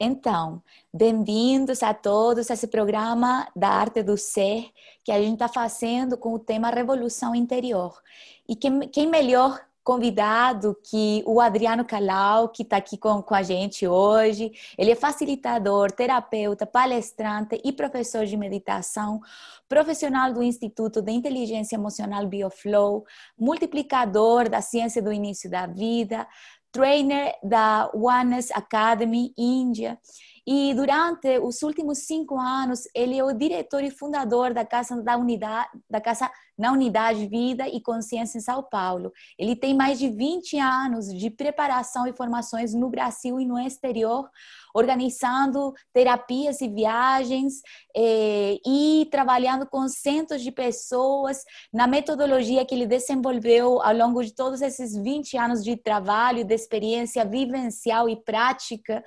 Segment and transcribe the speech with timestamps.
[0.00, 0.62] Então,
[0.94, 4.70] bem-vindos a todos a esse programa da Arte do Ser
[5.02, 8.00] que a gente está fazendo com o tema Revolução Interior.
[8.48, 13.42] E quem, quem melhor convidado que o Adriano Calau, que está aqui com, com a
[13.42, 14.52] gente hoje.
[14.76, 19.18] Ele é facilitador, terapeuta, palestrante e professor de meditação,
[19.66, 23.06] profissional do Instituto de Inteligência Emocional Bioflow,
[23.38, 26.28] multiplicador da ciência do início da vida,
[26.72, 29.98] trainer da Oneness Academy Índia.
[30.46, 35.16] E durante os últimos cinco anos, ele é o diretor e fundador da Casa da
[35.16, 39.12] Unidade, da Casa na Unidade Vida e Consciência em São Paulo.
[39.38, 44.28] Ele tem mais de 20 anos de preparação e formações no Brasil e no exterior,
[44.74, 47.62] organizando terapias e viagens
[47.96, 54.34] eh, e trabalhando com centros de pessoas na metodologia que ele desenvolveu ao longo de
[54.34, 59.02] todos esses 20 anos de trabalho, de experiência vivencial e prática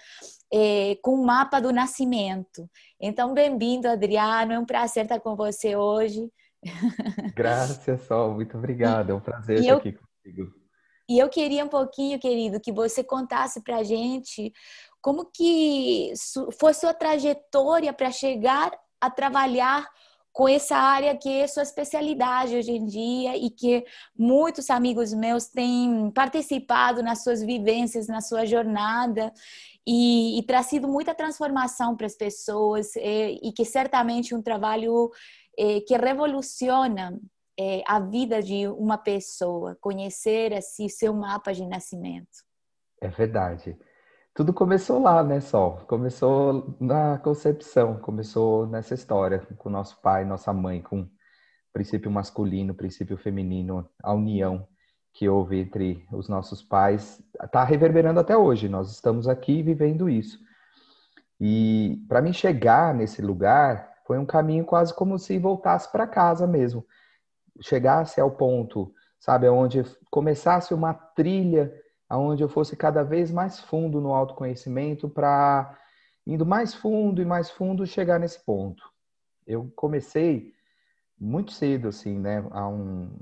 [0.53, 2.69] é, com o mapa do nascimento.
[2.99, 4.53] Então, bem-vindo, Adriano.
[4.53, 6.29] É um prazer estar com você hoje.
[7.35, 8.33] Graças, Sol.
[8.33, 9.11] Muito obrigado.
[9.11, 10.53] É um prazer estar eu, aqui contigo.
[11.09, 14.53] E eu queria um pouquinho, querido, que você contasse para a gente
[15.01, 16.13] como que
[16.59, 19.89] foi sua trajetória para chegar a trabalhar
[20.31, 23.83] com essa área que é sua especialidade hoje em dia e que
[24.17, 29.33] muitos amigos meus têm participado nas suas vivências, na sua jornada
[29.85, 35.11] e, e trazido muita transformação para as pessoas e, e, que certamente um trabalho
[35.57, 37.19] é, que revoluciona
[37.59, 42.45] é, a vida de uma pessoa, conhecer assim seu mapa de nascimento.
[43.01, 43.77] É verdade.
[44.33, 45.81] Tudo começou lá, né, Sol?
[45.87, 51.09] Começou na concepção, começou nessa história com nosso pai, nossa mãe, com
[51.73, 54.67] princípio masculino, princípio feminino, a união
[55.13, 58.69] que houve entre os nossos pais está reverberando até hoje.
[58.69, 60.39] Nós estamos aqui vivendo isso.
[61.39, 66.45] E para mim chegar nesse lugar foi um caminho quase como se voltasse para casa
[66.45, 66.85] mesmo.
[67.61, 71.73] Chegasse ao ponto, sabe, onde começasse uma trilha,
[72.09, 75.79] aonde eu fosse cada vez mais fundo no autoconhecimento para
[76.27, 78.83] indo mais fundo e mais fundo chegar nesse ponto.
[79.47, 80.53] Eu comecei
[81.17, 83.17] muito cedo assim, né, a um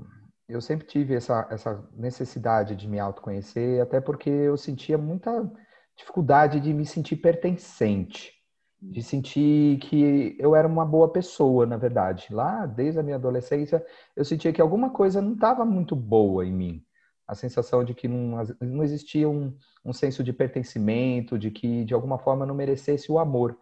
[0.48, 5.48] eu sempre tive essa, essa necessidade de me autoconhecer, até porque eu sentia muita
[5.96, 8.39] dificuldade de me sentir pertencente,
[8.80, 12.28] de sentir que eu era uma boa pessoa, na verdade.
[12.30, 13.84] Lá, desde a minha adolescência,
[14.16, 16.84] eu sentia que alguma coisa não estava muito boa em mim.
[17.28, 21.94] A sensação de que não, não existia um, um senso de pertencimento, de que de
[21.94, 23.56] alguma forma não merecesse o amor.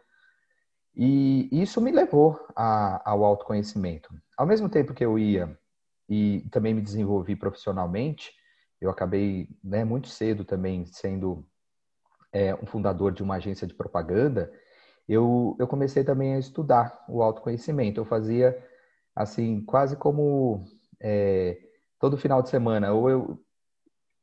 [0.96, 4.08] E isso me levou a, ao autoconhecimento.
[4.36, 5.58] Ao mesmo tempo que eu ia
[6.08, 8.32] e também me desenvolvi profissionalmente.
[8.80, 11.46] Eu acabei né, muito cedo também sendo
[12.32, 14.50] é, um fundador de uma agência de propaganda.
[15.08, 18.00] Eu, eu comecei também a estudar o autoconhecimento.
[18.00, 18.56] Eu fazia
[19.16, 20.64] assim, quase como
[21.00, 21.58] é,
[21.98, 22.92] todo final de semana.
[22.92, 23.40] Ou eu,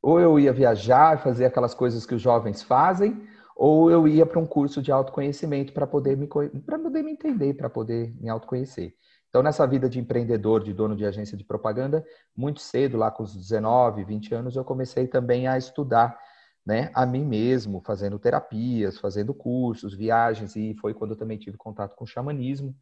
[0.01, 4.40] ou eu ia viajar, fazer aquelas coisas que os jovens fazem, ou eu ia para
[4.40, 8.94] um curso de autoconhecimento para poder me para poder me entender, para poder me autoconhecer.
[9.29, 13.23] Então, nessa vida de empreendedor, de dono de agência de propaganda, muito cedo, lá com
[13.23, 16.17] os 19, 20 anos, eu comecei também a estudar
[16.66, 21.58] né, a mim mesmo, fazendo terapias, fazendo cursos, viagens, e foi quando eu também tive
[21.58, 22.76] contato com o xamanismo,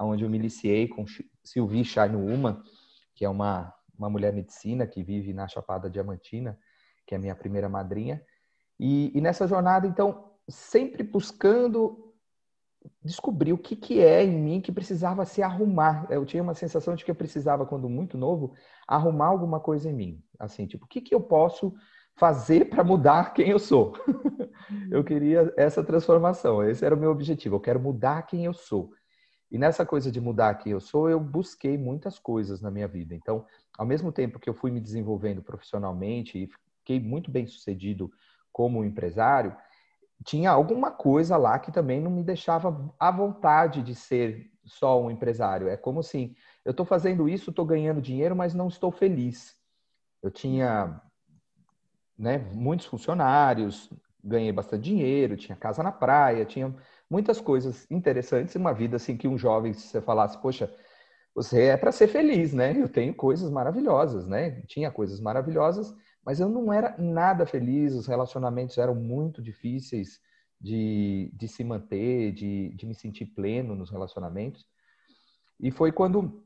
[0.00, 1.04] onde eu me iniciei com
[1.44, 1.84] Sylvie
[2.14, 2.62] Uma,
[3.14, 6.58] que é uma, uma mulher medicina que vive na Chapada Diamantina,
[7.06, 8.22] que é a minha primeira madrinha.
[8.78, 12.04] E, e nessa jornada, então, sempre buscando
[13.02, 16.06] descobri o que, que é em mim que precisava se arrumar.
[16.10, 18.54] Eu tinha uma sensação de que eu precisava, quando muito novo,
[18.86, 20.22] arrumar alguma coisa em mim.
[20.38, 21.74] Assim, tipo, o que, que eu posso
[22.18, 23.94] fazer para mudar quem eu sou?
[24.90, 26.62] eu queria essa transformação.
[26.62, 27.56] Esse era o meu objetivo.
[27.56, 28.92] Eu quero mudar quem eu sou.
[29.50, 33.14] E nessa coisa de mudar quem eu sou, eu busquei muitas coisas na minha vida.
[33.14, 33.46] Então,
[33.78, 36.46] ao mesmo tempo que eu fui me desenvolvendo profissionalmente e
[36.80, 38.10] fiquei muito bem sucedido
[38.52, 39.56] como empresário,
[40.24, 45.10] tinha alguma coisa lá que também não me deixava à vontade de ser só um
[45.10, 45.68] empresário.
[45.68, 49.56] É como assim, eu estou fazendo isso, estou ganhando dinheiro, mas não estou feliz.
[50.22, 51.00] Eu tinha
[52.18, 53.90] né, muitos funcionários,
[54.22, 56.74] ganhei bastante dinheiro, tinha casa na praia, tinha
[57.08, 60.72] muitas coisas interessantes, uma vida assim que um jovem, se você falasse, poxa,
[61.34, 62.76] você é para ser feliz, né?
[62.76, 64.62] Eu tenho coisas maravilhosas, né?
[64.62, 65.94] Tinha coisas maravilhosas,
[66.24, 70.20] mas eu não era nada feliz, os relacionamentos eram muito difíceis
[70.60, 74.66] de, de se manter, de, de me sentir pleno nos relacionamentos.
[75.60, 76.44] E foi quando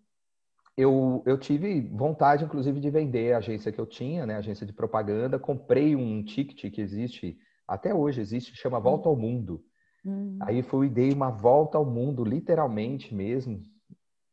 [0.77, 4.73] eu, eu tive vontade, inclusive, de vender a agência que eu tinha, né, agência de
[4.73, 5.39] propaganda.
[5.39, 9.63] Comprei um ticket que existe, até hoje existe, chama Volta ao Mundo.
[10.05, 10.39] Uhum.
[10.43, 13.63] Aí fui dei uma volta ao mundo, literalmente mesmo,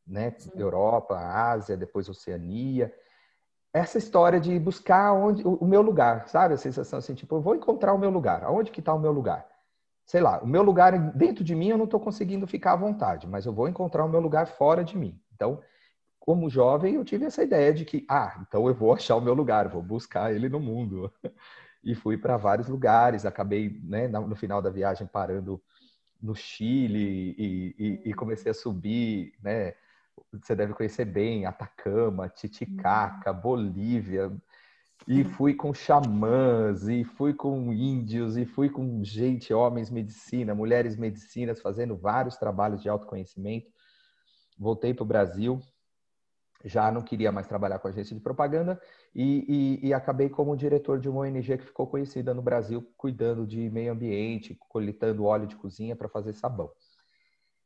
[0.08, 0.34] né?
[0.38, 0.52] Sim.
[0.56, 2.92] Europa, Ásia, depois Oceania.
[3.72, 6.56] Essa história de buscar onde o, o meu lugar, sabe?
[6.56, 8.44] A sensação assim, tipo, eu vou encontrar o meu lugar.
[8.44, 9.48] Aonde que está o meu lugar?
[10.06, 13.28] Sei lá, o meu lugar dentro de mim eu não estou conseguindo ficar à vontade,
[13.28, 15.22] mas eu vou encontrar o meu lugar fora de mim.
[15.36, 15.62] Então,
[16.30, 19.34] como jovem, eu tive essa ideia de que, ah, então eu vou achar o meu
[19.34, 21.12] lugar, vou buscar ele no mundo.
[21.82, 25.64] E fui para vários lugares, acabei, né, no final da viagem, parando
[26.22, 29.74] no Chile e, e, e comecei a subir, né,
[30.34, 33.40] você deve conhecer bem, Atacama, Titicaca, uhum.
[33.40, 34.30] Bolívia,
[35.08, 40.98] e fui com xamãs, e fui com índios, e fui com gente, homens medicina, mulheres
[40.98, 43.72] medicinas, fazendo vários trabalhos de autoconhecimento.
[44.58, 45.62] Voltei para o Brasil,
[46.64, 48.80] já não queria mais trabalhar com agência de propaganda
[49.16, 53.48] e, e, e, acabei como diretor de uma ONG que ficou conhecida no Brasil, cuidando
[53.48, 56.70] de meio ambiente, coletando óleo de cozinha para fazer sabão.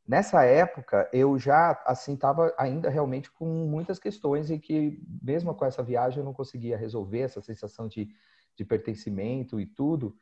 [0.08, 5.66] Nessa época, eu já assim estava ainda realmente com muitas questões e que mesmo com
[5.66, 8.10] essa viagem eu não conseguia resolver essa sensação de,
[8.56, 10.16] de pertencimento e tudo.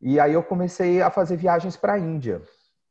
[0.00, 2.42] E aí eu comecei a fazer viagens para a Índia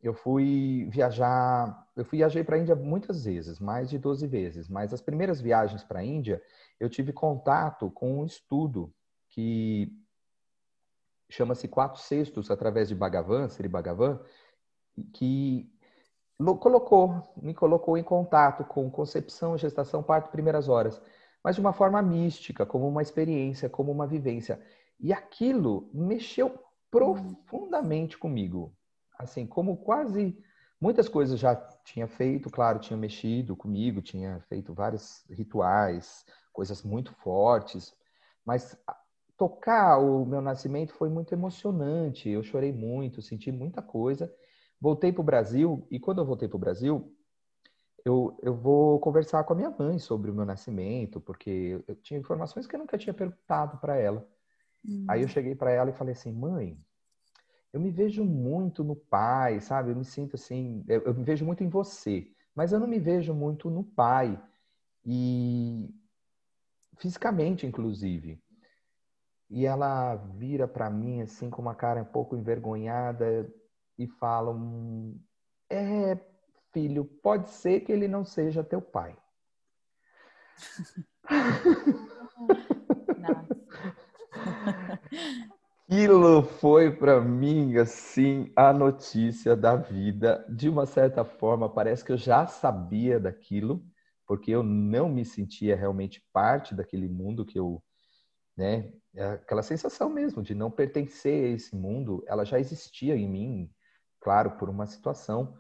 [0.07, 4.69] eu fui viajar, eu fui viajei para a Índia muitas vezes, mais de 12 vezes,
[4.69, 6.41] mas as primeiras viagens para a Índia,
[6.79, 8.93] eu tive contato com um estudo
[9.29, 9.91] que
[11.29, 14.19] chama-se Quatro Sextos através de Bhagavan, Sri Bhagavan,
[15.13, 15.69] que
[16.59, 21.01] colocou, me colocou em contato com concepção, gestação, parto, primeiras horas,
[21.43, 24.61] mas de uma forma mística, como uma experiência, como uma vivência.
[24.99, 26.57] E aquilo mexeu
[26.89, 28.73] profundamente comigo
[29.17, 30.37] assim, como quase
[30.79, 37.13] muitas coisas já tinha feito, claro, tinha mexido comigo, tinha feito vários rituais, coisas muito
[37.15, 37.93] fortes,
[38.45, 38.77] mas
[39.37, 42.29] tocar o meu nascimento foi muito emocionante.
[42.29, 44.33] Eu chorei muito, senti muita coisa.
[44.81, 47.15] Voltei para o Brasil e quando eu voltei para o Brasil,
[48.05, 52.19] eu, eu vou conversar com a minha mãe sobre o meu nascimento, porque eu tinha
[52.19, 54.27] informações que eu nunca tinha perguntado para ela.
[54.87, 55.05] Hum.
[55.07, 56.79] Aí eu cheguei para ela e falei assim, mãe,
[57.73, 59.91] eu me vejo muito no pai, sabe?
[59.91, 62.99] Eu me sinto assim, eu, eu me vejo muito em você, mas eu não me
[62.99, 64.41] vejo muito no pai.
[65.05, 65.93] E
[66.97, 68.41] fisicamente, inclusive.
[69.49, 73.49] E ela vira para mim assim com uma cara um pouco envergonhada
[73.97, 74.53] e fala:
[75.69, 76.17] "É,
[76.73, 79.17] filho, pode ser que ele não seja teu pai."
[85.89, 90.45] Aquilo foi para mim assim a notícia da vida.
[90.49, 93.81] De uma certa forma, parece que eu já sabia daquilo,
[94.25, 97.81] porque eu não me sentia realmente parte daquele mundo que eu,
[98.57, 103.29] né, é aquela sensação mesmo de não pertencer a esse mundo, ela já existia em
[103.29, 103.71] mim,
[104.19, 105.57] claro, por uma situação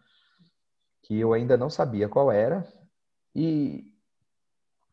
[1.03, 2.67] que eu ainda não sabia qual era.
[3.33, 3.93] E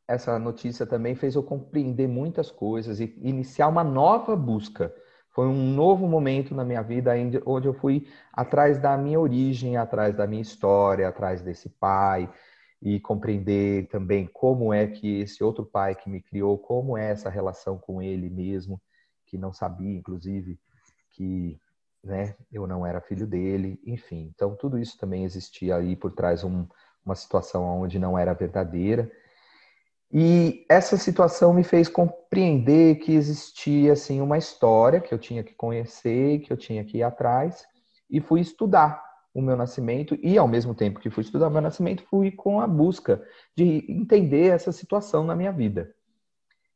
[0.07, 4.95] essa notícia também fez eu compreender muitas coisas e iniciar uma nova busca
[5.35, 7.13] foi um novo momento na minha vida
[7.45, 12.33] onde eu fui atrás da minha origem, atrás da minha história, atrás desse pai
[12.81, 17.29] e compreender também como é que esse outro pai que me criou, como é essa
[17.29, 18.81] relação com ele mesmo,
[19.27, 20.57] que não sabia, inclusive,
[21.11, 21.59] que
[22.03, 24.31] né, eu não era filho dele, enfim.
[24.35, 26.67] Então, tudo isso também existia aí por trás um,
[27.05, 29.11] uma situação onde não era verdadeira.
[30.17, 35.53] E essa situação me fez compreender que existia assim uma história que eu tinha que
[35.55, 37.67] conhecer, que eu tinha que ir atrás,
[38.09, 39.03] e fui estudar
[39.35, 42.61] o meu nascimento e ao mesmo tempo que fui estudar o meu nascimento, fui com
[42.61, 43.21] a busca
[43.57, 45.93] de entender essa situação na minha vida.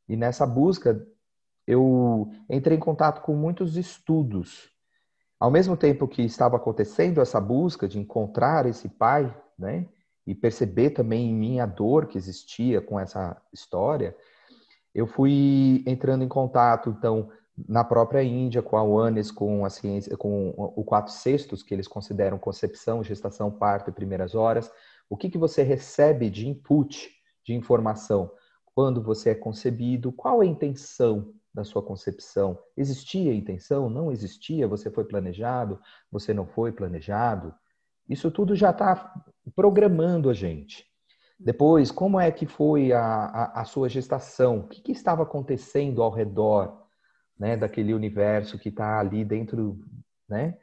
[0.08, 1.00] E nessa busca
[1.64, 4.68] eu entrei em contato com muitos estudos.
[5.38, 9.86] Ao mesmo tempo que estava acontecendo essa busca de encontrar esse pai, né?
[10.28, 14.14] E perceber também em mim a dor que existia com essa história,
[14.94, 17.30] eu fui entrando em contato, então,
[17.66, 21.88] na própria Índia, com a UANES, com a ciência, com o quatro sextos, que eles
[21.88, 24.70] consideram concepção, gestação, parto e primeiras horas.
[25.08, 27.08] O que, que você recebe de input,
[27.42, 28.30] de informação,
[28.74, 30.12] quando você é concebido?
[30.12, 32.58] Qual a intenção da sua concepção?
[32.76, 33.88] Existia intenção?
[33.88, 34.68] Não existia?
[34.68, 35.80] Você foi planejado?
[36.12, 37.54] Você não foi planejado?
[38.08, 39.12] Isso tudo já está
[39.54, 40.86] programando a gente.
[41.38, 44.60] Depois, como é que foi a, a, a sua gestação?
[44.60, 46.86] O que, que, estava acontecendo ao redor
[47.38, 49.78] né, daquele universo que está ali dentro
[50.28, 50.58] né,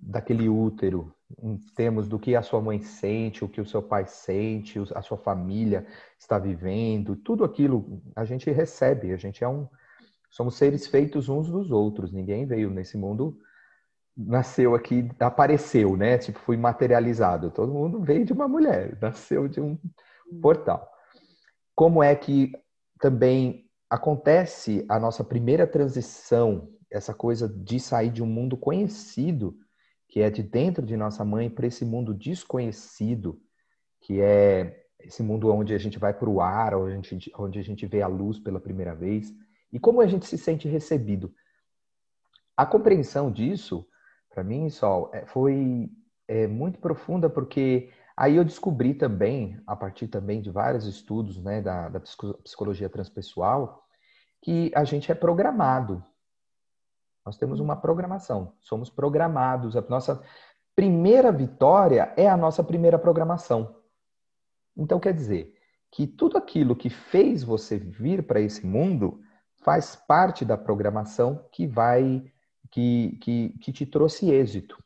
[0.00, 4.06] daquele útero, em termos do que a sua mãe sente, o que o seu pai
[4.06, 5.86] sente, a sua família
[6.18, 9.68] está vivendo, tudo aquilo a gente recebe, a gente é um
[10.30, 13.36] somos seres feitos uns dos outros, ninguém veio nesse mundo
[14.26, 16.18] nasceu aqui, apareceu, né?
[16.18, 17.50] Tipo, foi materializado.
[17.50, 19.78] Todo mundo veio de uma mulher, nasceu de um
[20.42, 20.88] portal.
[21.74, 22.52] Como é que
[22.98, 29.56] também acontece a nossa primeira transição, essa coisa de sair de um mundo conhecido,
[30.08, 33.40] que é de dentro de nossa mãe, para esse mundo desconhecido,
[34.00, 37.58] que é esse mundo onde a gente vai para o ar, onde a, gente, onde
[37.58, 39.32] a gente vê a luz pela primeira vez,
[39.72, 41.32] e como a gente se sente recebido.
[42.56, 43.86] A compreensão disso
[44.30, 45.90] para mim, Sol, é, foi
[46.26, 51.60] é, muito profunda porque aí eu descobri também, a partir também de vários estudos né,
[51.60, 53.84] da, da psicologia transpessoal,
[54.40, 56.02] que a gente é programado.
[57.26, 59.76] Nós temos uma programação, somos programados.
[59.76, 60.22] A nossa
[60.74, 63.76] primeira vitória é a nossa primeira programação.
[64.76, 65.54] Então, quer dizer
[65.90, 69.20] que tudo aquilo que fez você vir para esse mundo
[69.56, 72.24] faz parte da programação que vai
[72.70, 74.76] que, que, que te trouxe êxito.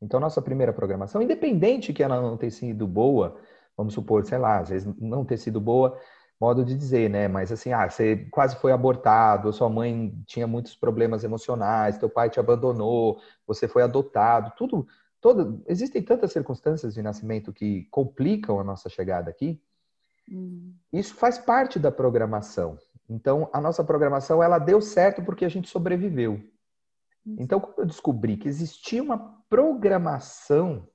[0.00, 3.38] Então, nossa primeira programação, independente que ela não tenha sido boa,
[3.76, 5.98] vamos supor, sei lá, às vezes não ter sido boa,
[6.40, 7.28] modo de dizer, né?
[7.28, 12.28] Mas assim, ah, você quase foi abortado, sua mãe tinha muitos problemas emocionais, teu pai
[12.28, 14.86] te abandonou, você foi adotado, tudo,
[15.20, 19.62] todo, existem tantas circunstâncias de nascimento que complicam a nossa chegada aqui.
[20.28, 20.74] Hum.
[20.92, 22.76] Isso faz parte da programação.
[23.08, 26.40] Então, a nossa programação ela deu certo porque a gente sobreviveu.
[27.26, 30.88] Então, quando eu descobri que existia uma programação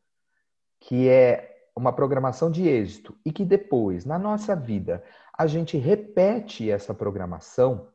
[0.80, 5.04] que é uma programação de êxito e que depois, na nossa vida,
[5.38, 7.90] a gente repete essa programação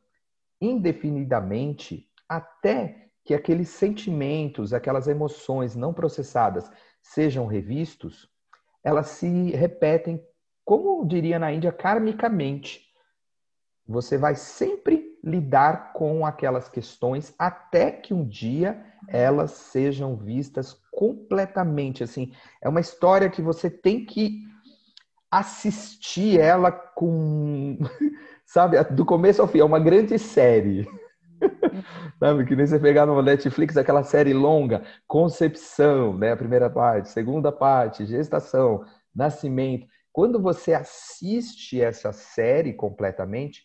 [0.61, 6.71] indefinidamente até que aqueles sentimentos, aquelas emoções não processadas
[7.01, 8.29] sejam revistos,
[8.85, 10.25] elas se repetem,
[10.65, 12.92] como diria na Índia, karmicamente.
[13.87, 22.03] Você vai sempre lidar com aquelas questões até que um dia elas sejam vistas completamente
[22.03, 22.33] assim.
[22.61, 24.41] É uma história que você tem que
[25.31, 27.79] assistir ela com,
[28.45, 30.87] sabe, do começo ao fim, é uma grande série.
[32.19, 37.09] sabe, que nem você pegar no Netflix aquela série longa, concepção, né, a primeira parte,
[37.09, 38.85] segunda parte, gestação,
[39.15, 39.87] nascimento.
[40.13, 43.63] Quando você assiste essa série completamente,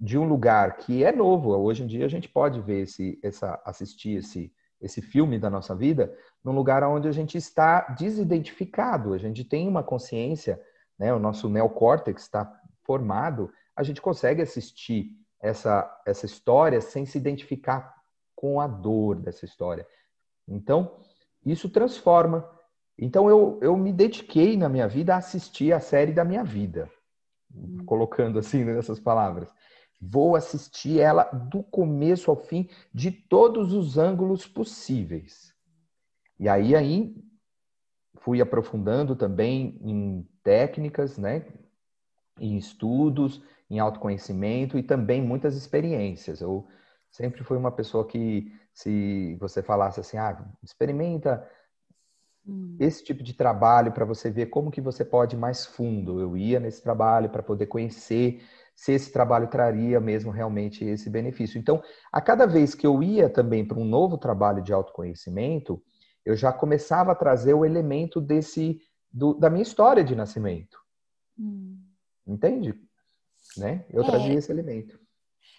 [0.00, 1.50] de um lugar que é novo.
[1.50, 5.74] Hoje em dia a gente pode ver esse, essa, assistir esse, esse filme da nossa
[5.74, 9.12] vida num lugar onde a gente está desidentificado.
[9.12, 10.60] A gente tem uma consciência,
[10.98, 11.12] né?
[11.12, 12.50] O nosso neocórtex está
[12.82, 13.52] formado.
[13.76, 17.94] A gente consegue assistir essa essa história sem se identificar
[18.34, 19.86] com a dor dessa história.
[20.48, 20.98] Então
[21.44, 22.48] isso transforma.
[22.98, 26.90] Então eu, eu me dediquei na minha vida a assistir a série da minha vida,
[27.54, 27.84] hum.
[27.84, 29.52] colocando assim nessas palavras.
[30.00, 35.54] Vou assistir ela do começo ao fim, de todos os ângulos possíveis.
[36.38, 37.14] E aí, aí
[38.18, 41.44] fui aprofundando também em técnicas, né?
[42.40, 46.40] em estudos, em autoconhecimento e também muitas experiências.
[46.40, 46.66] Eu
[47.10, 51.46] sempre fui uma pessoa que, se você falasse assim, ah, experimenta
[52.46, 52.76] hum.
[52.80, 56.18] esse tipo de trabalho para você ver como que você pode ir mais fundo.
[56.18, 58.42] Eu ia nesse trabalho para poder conhecer
[58.80, 61.58] se esse trabalho traria mesmo realmente esse benefício.
[61.58, 65.82] Então, a cada vez que eu ia também para um novo trabalho de autoconhecimento,
[66.24, 68.80] eu já começava a trazer o elemento desse
[69.12, 70.78] do, da minha história de nascimento.
[71.38, 71.78] Hum.
[72.26, 72.74] Entende?
[73.54, 73.84] Né?
[73.90, 74.06] Eu é.
[74.06, 74.98] trazia esse elemento.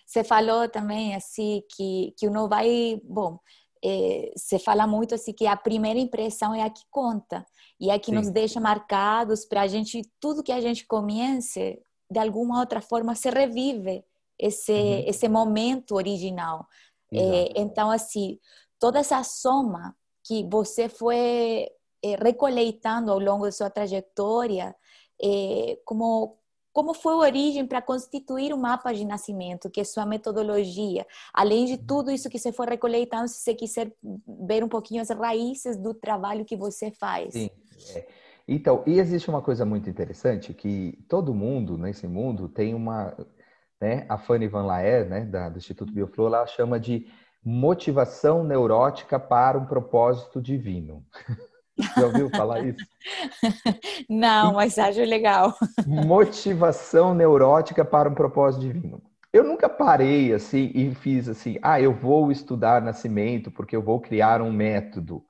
[0.04, 3.38] Você falou também assim que que não vai, bom,
[3.86, 7.46] é, você fala muito assim que a primeira impressão é a que conta
[7.80, 8.16] e é a que Sim.
[8.16, 11.80] nos deixa marcados para a gente tudo que a gente comece
[12.12, 14.03] de alguma outra forma se revive
[14.38, 15.03] esse uhum.
[15.08, 16.68] esse momento original.
[17.13, 18.39] É, então assim,
[18.80, 21.68] toda essa soma que você foi
[22.03, 24.75] é, recolheitando ao longo da sua trajetória,
[25.22, 26.38] é, como
[26.74, 31.06] como foi a origem para constituir o um mapa de nascimento, que é sua metodologia,
[31.34, 33.94] além de tudo isso que você for recolheitando, se você quiser
[34.48, 37.34] ver um pouquinho as raízes do trabalho que você faz.
[37.34, 37.50] Sim,
[37.89, 38.08] é.
[38.53, 43.15] Então, e existe uma coisa muito interessante que todo mundo nesse mundo tem uma,
[43.79, 47.08] né, a Fanny Van Laer, né, da, do Instituto Bioflow, ela chama de
[47.41, 51.05] motivação neurótica para um propósito divino.
[51.98, 52.86] Já ouviu falar isso?
[54.10, 55.55] Não, mas acho legal.
[55.88, 59.01] Motivação neurótica para um propósito divino.
[59.31, 64.01] Eu nunca parei assim e fiz assim, ah, eu vou estudar nascimento porque eu vou
[64.01, 65.24] criar um método.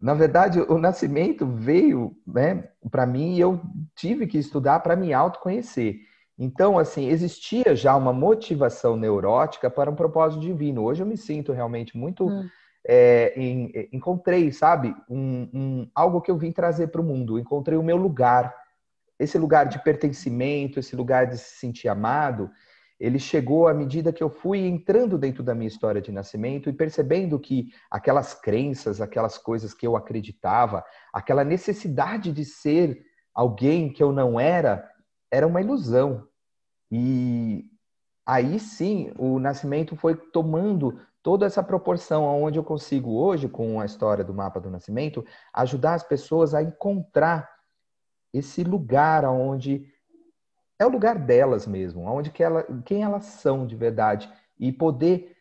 [0.00, 3.60] Na verdade, o nascimento veio né, para mim e eu
[3.94, 6.00] tive que estudar para me autoconhecer.
[6.38, 10.82] Então, assim, existia já uma motivação neurótica para um propósito divino.
[10.82, 12.48] Hoje eu me sinto realmente muito hum.
[12.88, 17.38] é, em, encontrei, sabe, um, um, algo que eu vim trazer para o mundo.
[17.38, 18.54] Encontrei o meu lugar,
[19.18, 22.50] esse lugar de pertencimento, esse lugar de se sentir amado.
[23.00, 26.72] Ele chegou à medida que eu fui entrando dentro da minha história de nascimento e
[26.72, 33.02] percebendo que aquelas crenças, aquelas coisas que eu acreditava, aquela necessidade de ser
[33.34, 34.86] alguém que eu não era,
[35.30, 36.28] era uma ilusão.
[36.90, 37.64] E
[38.26, 43.86] aí sim, o nascimento foi tomando toda essa proporção aonde eu consigo hoje com a
[43.86, 47.48] história do mapa do nascimento ajudar as pessoas a encontrar
[48.32, 49.90] esse lugar aonde
[50.80, 55.36] é o lugar delas mesmo, aonde que ela, quem elas são de verdade e poder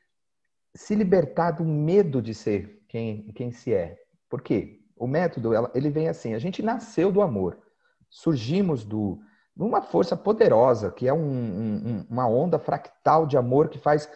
[0.76, 3.98] se libertar do medo de ser quem, quem se é.
[4.30, 4.82] Por quê?
[4.98, 7.58] O método ele vem assim: a gente nasceu do amor,
[8.10, 9.20] surgimos do
[9.56, 14.10] uma força poderosa que é um, um, uma onda fractal de amor que faz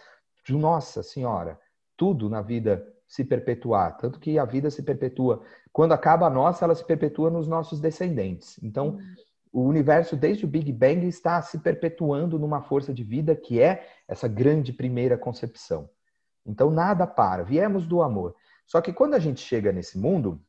[0.46, 1.60] de Nossa Senhora,
[1.98, 3.98] tudo na vida se perpetuar.
[3.98, 5.42] Tanto que a vida se perpetua.
[5.72, 8.60] Quando acaba a nossa, ela se perpetua nos nossos descendentes.
[8.64, 8.98] Então,
[9.54, 13.88] o universo, desde o Big Bang, está se perpetuando numa força de vida que é
[14.08, 15.88] essa grande primeira concepção.
[16.44, 17.44] Então, nada para.
[17.44, 18.36] Viemos do amor.
[18.66, 20.42] Só que quando a gente chega nesse mundo,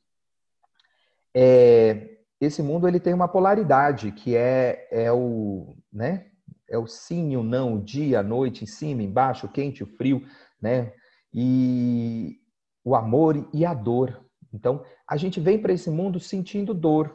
[1.34, 6.30] é, esse mundo ele tem uma polaridade, que é, é o, né?
[6.68, 9.82] é o sim e o não, o dia, a noite, em cima, embaixo, o quente,
[9.82, 10.26] o frio,
[10.61, 10.92] né?
[11.32, 12.38] E
[12.82, 14.25] o amor e a dor.
[14.52, 17.14] Então, a gente vem para esse mundo sentindo dor.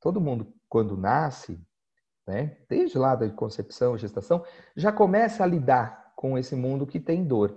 [0.00, 1.60] Todo mundo, quando nasce,
[2.26, 4.44] né, desde lá da concepção, gestação,
[4.76, 7.56] já começa a lidar com esse mundo que tem dor.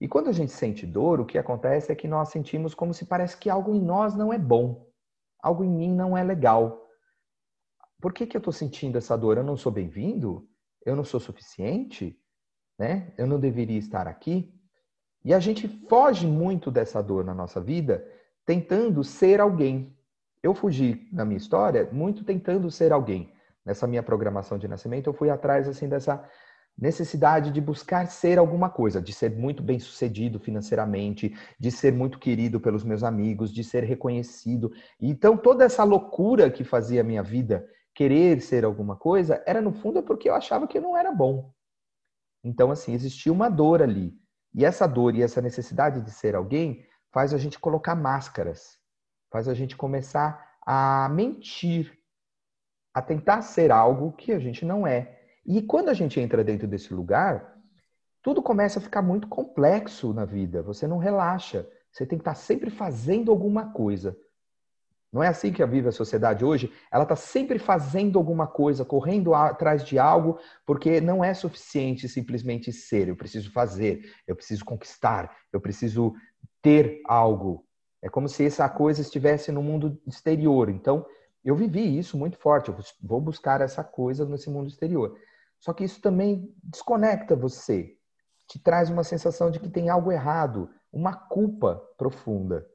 [0.00, 3.04] E quando a gente sente dor, o que acontece é que nós sentimos como se
[3.04, 4.86] parece que algo em nós não é bom,
[5.42, 6.88] algo em mim não é legal
[8.00, 9.36] por que, que eu estou sentindo essa dor?
[9.36, 10.48] Eu não sou bem-vindo?
[10.84, 12.18] Eu não sou suficiente?
[12.78, 13.12] Né?
[13.18, 14.54] Eu não deveria estar aqui?
[15.24, 18.06] E a gente foge muito dessa dor na nossa vida
[18.46, 19.97] tentando ser alguém.
[20.42, 23.32] Eu fugi na minha história muito tentando ser alguém.
[23.64, 26.24] Nessa minha programação de nascimento, eu fui atrás assim dessa
[26.78, 32.20] necessidade de buscar ser alguma coisa, de ser muito bem sucedido financeiramente, de ser muito
[32.20, 34.70] querido pelos meus amigos, de ser reconhecido.
[35.00, 39.72] Então, toda essa loucura que fazia a minha vida querer ser alguma coisa, era no
[39.72, 41.52] fundo porque eu achava que eu não era bom.
[42.44, 44.14] Então, assim, existia uma dor ali.
[44.54, 48.77] E essa dor e essa necessidade de ser alguém faz a gente colocar máscaras,
[49.30, 51.98] faz a gente começar a mentir,
[52.92, 55.18] a tentar ser algo que a gente não é.
[55.46, 57.56] E quando a gente entra dentro desse lugar,
[58.22, 60.62] tudo começa a ficar muito complexo na vida.
[60.62, 61.66] Você não relaxa.
[61.90, 64.16] Você tem que estar sempre fazendo alguma coisa.
[65.10, 66.70] Não é assim que vive a sociedade hoje?
[66.92, 72.70] Ela está sempre fazendo alguma coisa, correndo atrás de algo, porque não é suficiente simplesmente
[72.72, 73.08] ser.
[73.08, 76.14] Eu preciso fazer, eu preciso conquistar, eu preciso
[76.60, 77.66] ter algo.
[78.02, 80.68] É como se essa coisa estivesse no mundo exterior.
[80.68, 81.04] Então,
[81.44, 82.68] eu vivi isso muito forte.
[82.68, 85.16] Eu vou buscar essa coisa nesse mundo exterior.
[85.58, 87.96] Só que isso também desconecta você,
[88.46, 92.66] te traz uma sensação de que tem algo errado, uma culpa profunda.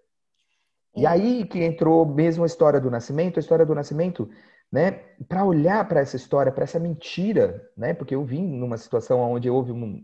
[0.95, 1.09] E é.
[1.09, 4.29] aí que entrou mesmo a história do nascimento, a história do nascimento,
[4.71, 4.91] né,
[5.27, 9.49] para olhar para essa história, para essa mentira, né, porque eu vim numa situação onde
[9.49, 9.99] houve uma,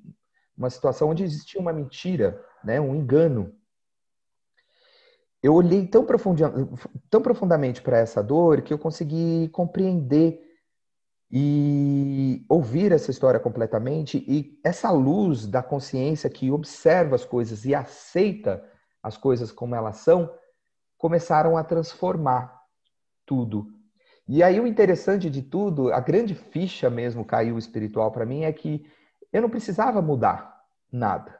[0.57, 3.53] uma situação onde existia uma mentira, né, um engano.
[5.41, 6.05] Eu olhei tão,
[7.09, 10.45] tão profundamente para essa dor que eu consegui compreender
[11.31, 17.75] e ouvir essa história completamente e essa luz da consciência que observa as coisas e
[17.75, 18.63] aceita
[19.01, 20.29] as coisas como elas são,
[20.97, 22.59] começaram a transformar
[23.25, 23.67] tudo.
[24.27, 28.51] E aí o interessante de tudo, a grande ficha mesmo caiu espiritual para mim é
[28.51, 28.85] que
[29.31, 31.38] eu não precisava mudar nada.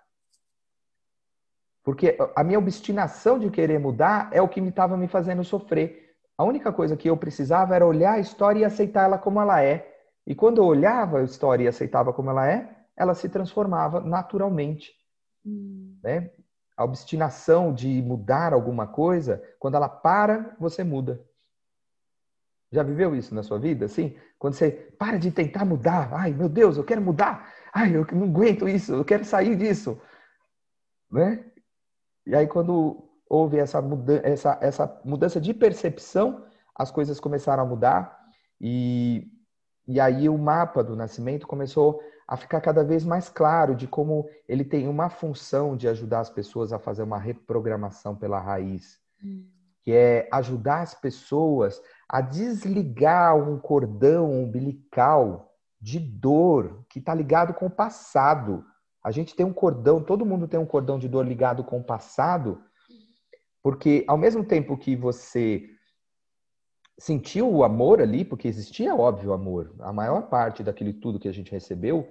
[1.83, 6.13] Porque a minha obstinação de querer mudar é o que me estava me fazendo sofrer.
[6.37, 9.63] A única coisa que eu precisava era olhar a história e aceitar ela como ela
[9.63, 9.87] é.
[10.25, 14.93] E quando eu olhava a história e aceitava como ela é, ela se transformava naturalmente.
[15.45, 15.97] Hum.
[16.03, 16.29] Né?
[16.79, 21.21] a obstinação de mudar alguma coisa, quando ela para, você muda.
[22.71, 23.83] Já viveu isso na sua vida?
[23.83, 28.07] Assim, quando você para de tentar mudar, ai meu Deus, eu quero mudar, ai eu
[28.13, 30.01] não aguento isso, eu quero sair disso,
[31.11, 31.43] né?
[32.29, 37.65] E aí quando houve essa mudança, essa, essa mudança de percepção, as coisas começaram a
[37.65, 38.19] mudar
[38.61, 39.27] e,
[39.87, 44.29] e aí o mapa do nascimento começou a ficar cada vez mais claro de como
[44.47, 49.47] ele tem uma função de ajudar as pessoas a fazer uma reprogramação pela raiz, hum.
[49.81, 57.55] que é ajudar as pessoas a desligar um cordão umbilical de dor que está ligado
[57.55, 58.63] com o passado.
[59.10, 61.84] A gente tem um cordão, todo mundo tem um cordão de dor ligado com o
[61.84, 62.62] passado,
[63.60, 65.67] porque ao mesmo tempo que você
[66.95, 71.32] sentiu o amor ali, porque existia, óbvio, amor, a maior parte daquele tudo que a
[71.32, 72.08] gente recebeu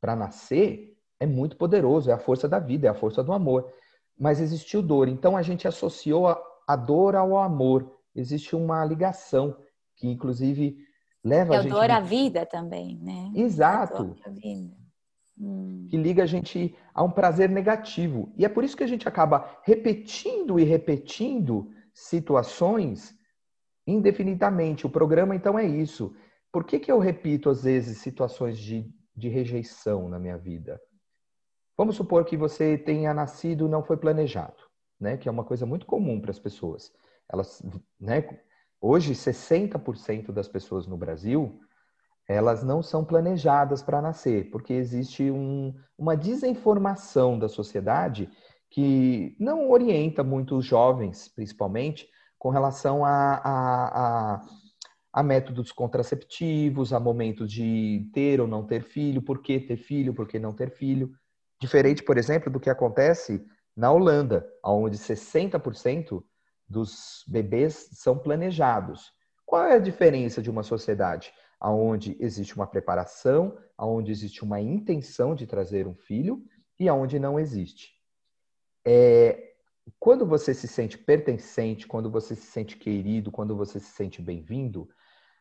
[0.00, 3.70] para nascer é muito poderoso, é a força da vida, é a força do amor.
[4.18, 7.94] Mas existiu dor, então a gente associou a, a dor ao amor.
[8.16, 9.54] Existe uma ligação
[9.94, 10.78] que, inclusive,
[11.22, 11.72] leva é a gente.
[11.72, 13.32] dor à vida também, né?
[13.34, 14.16] Exato.
[15.40, 15.86] Hum.
[15.88, 18.32] Que liga a gente a um prazer negativo.
[18.36, 23.16] E é por isso que a gente acaba repetindo e repetindo situações
[23.86, 24.86] indefinidamente.
[24.86, 26.14] O programa, então, é isso.
[26.52, 30.80] Por que, que eu repito, às vezes, situações de, de rejeição na minha vida?
[31.76, 34.64] Vamos supor que você tenha nascido não foi planejado,
[34.98, 35.16] né?
[35.16, 36.92] Que é uma coisa muito comum para as pessoas.
[37.28, 37.62] Elas,
[38.00, 38.24] né?
[38.80, 41.60] Hoje, 60% das pessoas no Brasil,
[42.28, 48.28] elas não são planejadas para nascer, porque existe um, uma desinformação da sociedade
[48.70, 52.06] que não orienta muito os jovens, principalmente,
[52.38, 54.46] com relação a, a, a,
[55.10, 60.12] a, métodos contraceptivos, a momentos de ter ou não ter filho, por que ter filho,
[60.12, 61.10] por que não ter filho.
[61.58, 63.42] Diferente, por exemplo, do que acontece
[63.74, 66.22] na Holanda, onde 60%
[66.68, 69.12] dos bebês são planejados.
[69.46, 75.34] Qual é a diferença de uma sociedade onde existe uma preparação, onde existe uma intenção
[75.34, 76.44] de trazer um filho
[76.78, 77.92] e onde não existe?
[78.84, 79.54] É,
[79.98, 84.88] quando você se sente pertencente, quando você se sente querido, quando você se sente bem-vindo,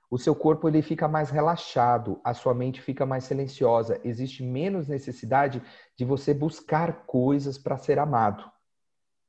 [0.09, 4.87] o seu corpo ele fica mais relaxado, a sua mente fica mais silenciosa, existe menos
[4.87, 5.61] necessidade
[5.97, 8.49] de você buscar coisas para ser amado.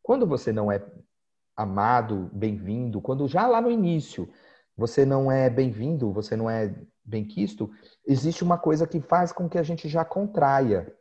[0.03, 0.81] Quando você não é
[1.57, 4.29] amado, bem-vindo, quando já lá no início
[4.79, 6.73] você não é bem-vindo, você não é
[7.05, 7.69] bem-quisto,
[8.07, 10.95] existe uma coisa que faz com que a gente já contraia.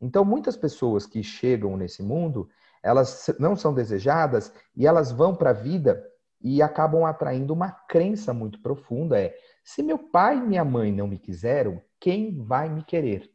[0.00, 2.48] Então, muitas pessoas que chegam nesse mundo,
[2.82, 6.04] elas não são desejadas e elas vão para a vida
[6.40, 9.32] e acabam atraindo uma crença muito profunda é
[9.62, 13.30] se meu pai e minha mãe não me quiseram, quem vai me querer?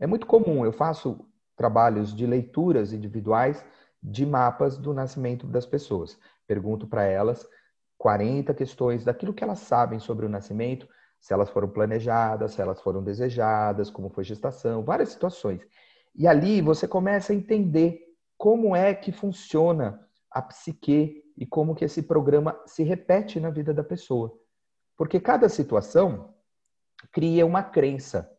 [0.00, 3.62] É muito comum, eu faço trabalhos de leituras individuais
[4.02, 6.18] de mapas do nascimento das pessoas.
[6.46, 7.46] Pergunto para elas
[7.98, 10.88] 40 questões daquilo que elas sabem sobre o nascimento,
[11.20, 15.60] se elas foram planejadas, se elas foram desejadas, como foi gestação, várias situações.
[16.14, 18.00] E ali você começa a entender
[18.36, 23.74] como é que funciona a psique e como que esse programa se repete na vida
[23.74, 24.32] da pessoa.
[24.96, 26.34] Porque cada situação
[27.12, 28.30] cria uma crença.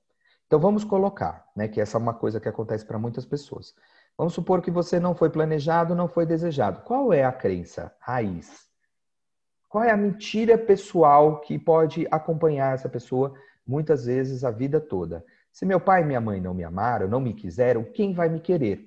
[0.47, 3.73] Então vamos colocar, né, que essa é uma coisa que acontece para muitas pessoas.
[4.17, 6.81] Vamos supor que você não foi planejado, não foi desejado.
[6.81, 8.68] Qual é a crença raiz?
[9.69, 15.23] Qual é a mentira pessoal que pode acompanhar essa pessoa muitas vezes a vida toda?
[15.51, 18.39] Se meu pai e minha mãe não me amaram, não me quiseram, quem vai me
[18.39, 18.83] querer?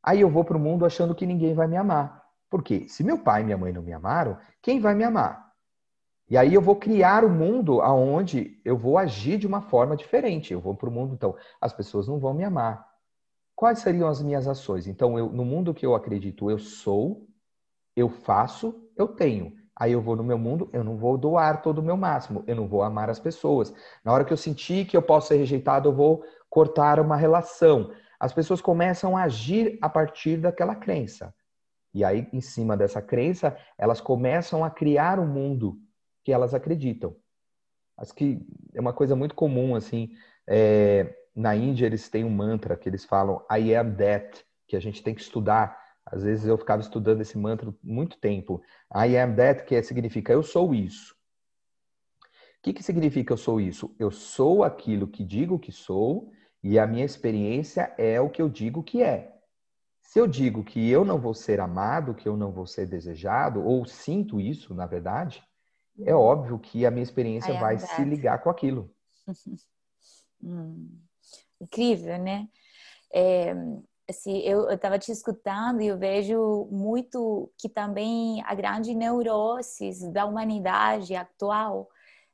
[0.00, 2.22] Aí eu vou para o mundo achando que ninguém vai me amar.
[2.48, 2.86] Por quê?
[2.88, 5.52] Se meu pai e minha mãe não me amaram, quem vai me amar?
[6.30, 10.52] E aí eu vou criar um mundo aonde eu vou agir de uma forma diferente.
[10.52, 12.86] Eu vou para o mundo, então, as pessoas não vão me amar.
[13.56, 14.86] Quais seriam as minhas ações?
[14.86, 17.26] Então, eu, no mundo que eu acredito, eu sou,
[17.96, 19.61] eu faço, eu tenho.
[19.74, 22.54] Aí eu vou no meu mundo, eu não vou doar todo o meu máximo, eu
[22.54, 23.74] não vou amar as pessoas.
[24.04, 27.90] Na hora que eu sentir que eu posso ser rejeitado, eu vou cortar uma relação
[28.22, 31.34] as pessoas começam a agir a partir daquela crença.
[31.92, 35.80] E aí, em cima dessa crença, elas começam a criar o um mundo
[36.22, 37.16] que elas acreditam.
[37.98, 38.40] Acho que
[38.72, 40.12] é uma coisa muito comum, assim.
[40.46, 44.80] É, na Índia, eles têm um mantra que eles falam I am that, que a
[44.80, 45.81] gente tem que estudar.
[46.04, 48.62] Às vezes eu ficava estudando esse mantra muito tempo.
[48.94, 51.14] I am that, que significa eu sou isso.
[51.14, 53.94] O que, que significa eu sou isso?
[53.98, 56.30] Eu sou aquilo que digo que sou
[56.62, 59.32] e a minha experiência é o que eu digo que é.
[60.00, 63.64] Se eu digo que eu não vou ser amado, que eu não vou ser desejado,
[63.64, 65.42] ou sinto isso, na verdade,
[66.04, 68.94] é óbvio que a minha experiência vai se ligar com aquilo.
[70.42, 71.00] hum.
[71.60, 72.48] Incrível, né?
[73.12, 73.54] É,
[74.12, 80.24] assim, eu estava te escutando e eu vejo muito que também a grande neurose da
[80.24, 81.88] humanidade atual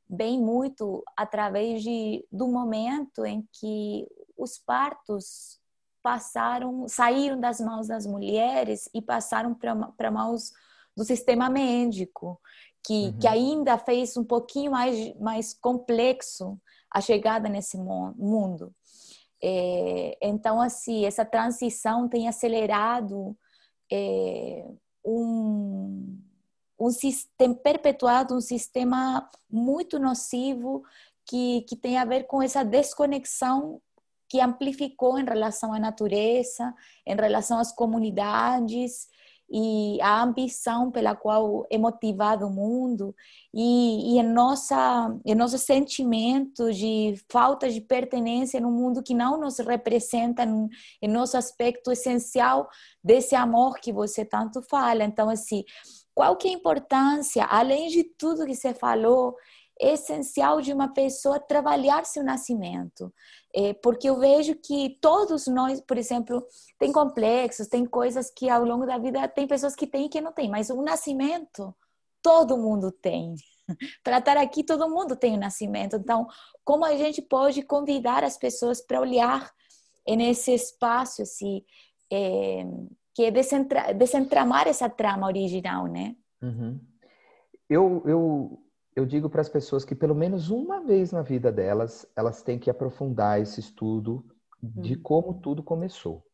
[0.08, 5.58] vem muito através de, do momento em que os partos
[6.02, 10.52] passaram, saíram das mãos das mulheres e passaram para mãos
[10.96, 12.40] do sistema médico,
[12.84, 13.18] que, uhum.
[13.18, 16.58] que ainda fez um pouquinho mais, mais complexo
[16.90, 18.74] a chegada nesse mundo.
[19.42, 23.36] É, então, assim, essa transição tem acelerado
[23.90, 24.64] é,
[25.04, 26.18] um,
[26.78, 30.82] um sistema perpetuado um sistema muito nocivo
[31.24, 33.80] que, que tem a ver com essa desconexão
[34.28, 36.74] que amplificou em relação à natureza,
[37.06, 39.08] em relação às comunidades
[39.50, 43.14] e a ambição pela qual é motivado o mundo
[43.52, 49.40] e, e em nossa em nosso sentimento de falta de pertenência num mundo que não
[49.40, 52.68] nos representa em nosso aspecto essencial
[53.02, 55.64] desse amor que você tanto fala então assim
[56.14, 59.34] qual que é a importância além de tudo que você falou
[59.80, 63.12] essencial de uma pessoa trabalhar seu nascimento.
[63.54, 66.44] É, porque eu vejo que todos nós, por exemplo,
[66.78, 70.20] tem complexos, tem coisas que ao longo da vida tem pessoas que têm e que
[70.20, 71.74] não têm, mas o nascimento
[72.22, 73.34] todo mundo tem.
[74.02, 75.96] para estar aqui, todo mundo tem o nascimento.
[75.96, 76.26] Então,
[76.64, 79.50] como a gente pode convidar as pessoas para olhar
[80.06, 81.64] nesse espaço, assim,
[82.10, 82.64] é,
[83.14, 86.16] que é desentra desentramar essa trama original, né?
[86.42, 86.80] Uhum.
[87.68, 88.62] Eu, eu
[88.98, 92.58] eu digo para as pessoas que pelo menos uma vez na vida delas, elas têm
[92.58, 94.24] que aprofundar esse estudo
[94.60, 95.02] de uhum.
[95.02, 96.26] como tudo começou.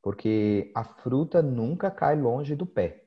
[0.00, 3.06] Porque a fruta nunca cai longe do pé.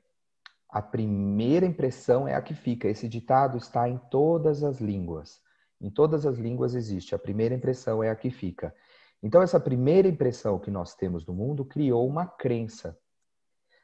[0.68, 2.88] A primeira impressão é a que fica.
[2.88, 5.40] Esse ditado está em todas as línguas.
[5.80, 7.14] Em todas as línguas existe.
[7.14, 8.74] A primeira impressão é a que fica.
[9.22, 12.98] Então, essa primeira impressão que nós temos do mundo criou uma crença.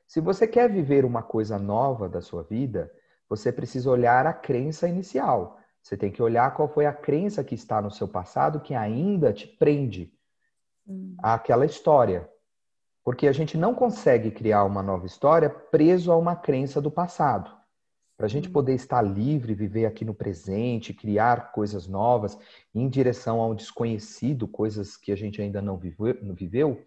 [0.07, 2.93] Se você quer viver uma coisa nova da sua vida,
[3.29, 5.59] você precisa olhar a crença inicial.
[5.83, 9.33] Você tem que olhar qual foi a crença que está no seu passado que ainda
[9.33, 10.13] te prende
[10.87, 11.17] hum.
[11.23, 12.29] àquela história.
[13.05, 17.55] Porque a gente não consegue criar uma nova história preso a uma crença do passado.
[18.17, 18.53] Para a gente hum.
[18.53, 22.37] poder estar livre, viver aqui no presente, criar coisas novas
[22.75, 26.85] em direção a um desconhecido, coisas que a gente ainda não viveu,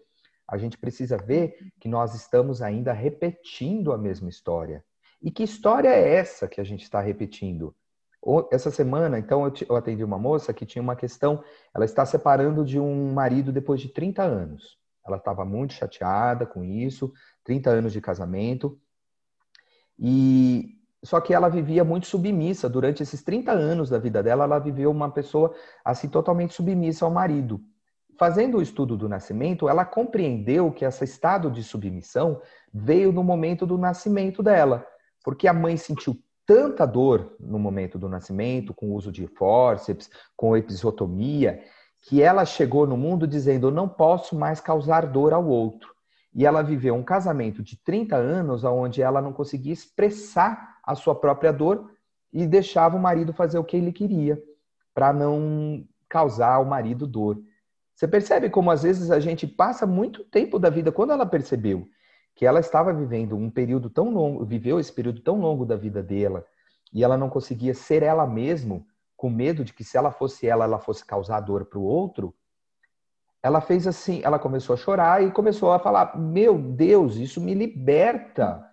[0.50, 1.68] a gente precisa ver uhum.
[1.78, 4.84] que nós estamos ainda repetindo a mesma história.
[5.22, 7.74] E que história é essa que a gente está repetindo?
[8.50, 11.42] Essa semana, então, eu atendi uma moça que tinha uma questão,
[11.74, 14.78] ela está separando de um marido depois de 30 anos.
[15.06, 17.12] Ela estava muito chateada com isso,
[17.44, 18.78] 30 anos de casamento.
[19.98, 24.58] E só que ela vivia muito submissa durante esses 30 anos da vida dela, ela
[24.58, 25.54] viveu uma pessoa
[25.84, 27.60] assim totalmente submissa ao marido.
[28.18, 32.40] Fazendo o estudo do nascimento, ela compreendeu que esse estado de submissão
[32.72, 34.86] veio no momento do nascimento dela.
[35.24, 40.10] Porque a mãe sentiu tanta dor no momento do nascimento, com o uso de fórceps,
[40.36, 41.62] com episiotomia,
[42.02, 45.94] que ela chegou no mundo dizendo: Eu não posso mais causar dor ao outro.
[46.34, 51.14] E ela viveu um casamento de 30 anos onde ela não conseguia expressar a sua
[51.14, 51.90] própria dor
[52.32, 54.40] e deixava o marido fazer o que ele queria,
[54.94, 57.40] para não causar ao marido dor.
[57.94, 61.86] Você percebe como às vezes a gente passa muito tempo da vida, quando ela percebeu
[62.40, 66.02] que ela estava vivendo um período tão longo, viveu esse período tão longo da vida
[66.02, 66.42] dela,
[66.90, 68.82] e ela não conseguia ser ela mesma,
[69.14, 72.34] com medo de que se ela fosse ela, ela fosse causar dor para o outro,
[73.42, 77.52] ela fez assim, ela começou a chorar e começou a falar: "Meu Deus, isso me
[77.52, 78.66] liberta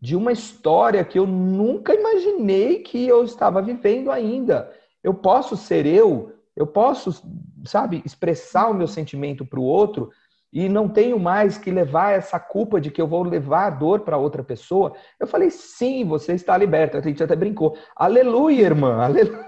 [0.00, 4.72] de uma história que eu nunca imaginei que eu estava vivendo ainda.
[5.02, 7.20] Eu posso ser eu, eu posso,
[7.64, 10.08] sabe, expressar o meu sentimento para o outro
[10.52, 14.00] e não tenho mais que levar essa culpa de que eu vou levar a dor
[14.00, 14.94] para outra pessoa.
[15.20, 16.98] Eu falei, sim, você está liberta.
[16.98, 17.76] A gente até brincou.
[17.94, 19.46] Aleluia, irmã, aleluia.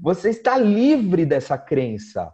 [0.00, 2.32] Você está livre dessa crença.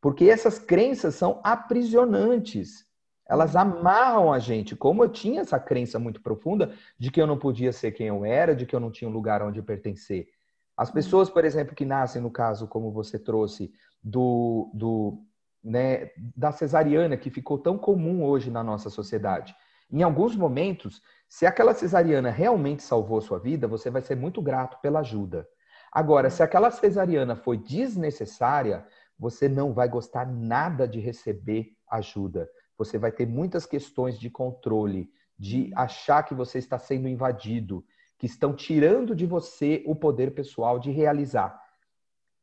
[0.00, 2.84] Porque essas crenças são aprisionantes.
[3.28, 4.76] Elas amarram a gente.
[4.76, 8.24] Como eu tinha essa crença muito profunda de que eu não podia ser quem eu
[8.24, 10.28] era, de que eu não tinha um lugar onde pertencer.
[10.76, 13.72] As pessoas, por exemplo, que nascem, no caso, como você trouxe,
[14.02, 15.22] do, do
[15.62, 19.54] né, da cesariana que ficou tão comum hoje na nossa sociedade.
[19.90, 24.80] Em alguns momentos, se aquela cesariana realmente salvou sua vida, você vai ser muito grato
[24.80, 25.46] pela ajuda.
[25.92, 28.86] Agora, se aquela cesariana foi desnecessária,
[29.18, 32.48] você não vai gostar nada de receber ajuda.
[32.76, 37.84] Você vai ter muitas questões de controle, de achar que você está sendo invadido,
[38.18, 41.61] que estão tirando de você o poder pessoal de realizar.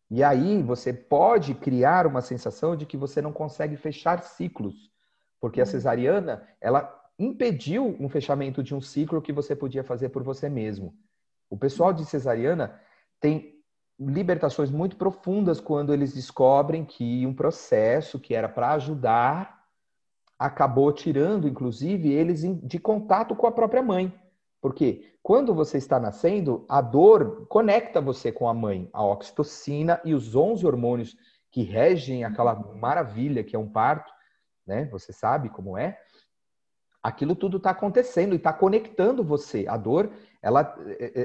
[0.10, 4.92] E aí você pode criar uma sensação de que você não consegue fechar ciclos,
[5.40, 5.70] porque a uhum.
[5.70, 10.96] cesariana, ela impediu um fechamento de um ciclo que você podia fazer por você mesmo.
[11.50, 12.80] O pessoal de cesariana
[13.20, 13.60] tem
[14.00, 19.60] libertações muito profundas quando eles descobrem que um processo que era para ajudar
[20.38, 24.18] acabou tirando, inclusive, eles de contato com a própria mãe.
[24.62, 30.14] Porque quando você está nascendo, a dor conecta você com a mãe, a oxitocina e
[30.14, 31.16] os 11 hormônios
[31.52, 34.12] que regem aquela maravilha que é um parto,
[34.66, 34.86] né?
[34.92, 35.98] Você sabe como é.
[37.02, 39.66] Aquilo tudo está acontecendo e está conectando você.
[39.68, 40.76] A dor, ela,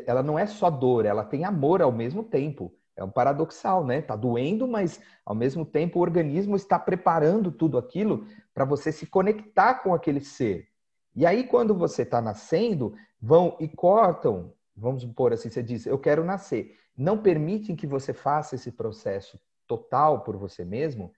[0.07, 2.73] ela não é só dor, ela tem amor ao mesmo tempo.
[2.97, 4.01] É um paradoxal, né?
[4.01, 9.07] Tá doendo, mas ao mesmo tempo o organismo está preparando tudo aquilo para você se
[9.07, 10.69] conectar com aquele ser.
[11.17, 15.99] E aí, quando você está nascendo, vão e cortam, vamos supor assim, você diz, eu
[15.99, 16.79] quero nascer.
[16.95, 21.11] Não permitem que você faça esse processo total por você mesmo,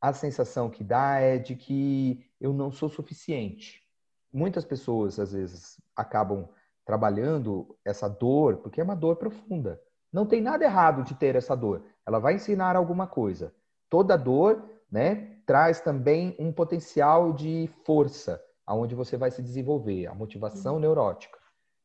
[0.00, 3.82] a sensação que dá é de que eu não sou suficiente.
[4.32, 6.48] Muitas pessoas, às vezes, acabam
[6.84, 9.80] trabalhando essa dor, porque é uma dor profunda.
[10.12, 11.84] Não tem nada errado de ter essa dor.
[12.04, 13.54] Ela vai ensinar alguma coisa.
[13.88, 20.14] Toda dor, né, traz também um potencial de força, aonde você vai se desenvolver, a
[20.14, 20.80] motivação uhum.
[20.80, 21.38] neurótica,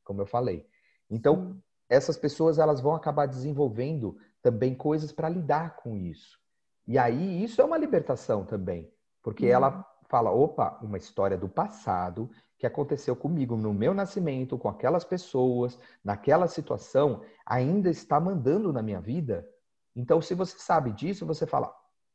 [0.09, 0.65] como eu falei.
[1.07, 1.61] Então, uhum.
[1.87, 6.39] essas pessoas elas vão acabar desenvolvendo também coisas para lidar com isso.
[6.87, 8.91] E aí isso é uma libertação também,
[9.21, 9.51] porque uhum.
[9.51, 15.05] ela fala, opa, uma história do passado que aconteceu comigo no meu nascimento, com aquelas
[15.05, 19.47] pessoas, naquela situação, ainda está mandando na minha vida.
[19.95, 21.71] Então, se você sabe disso, você fala,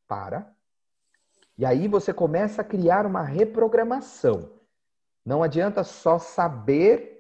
[0.08, 0.52] para.
[1.56, 4.50] E aí você começa a criar uma reprogramação.
[5.24, 7.13] Não adianta só saber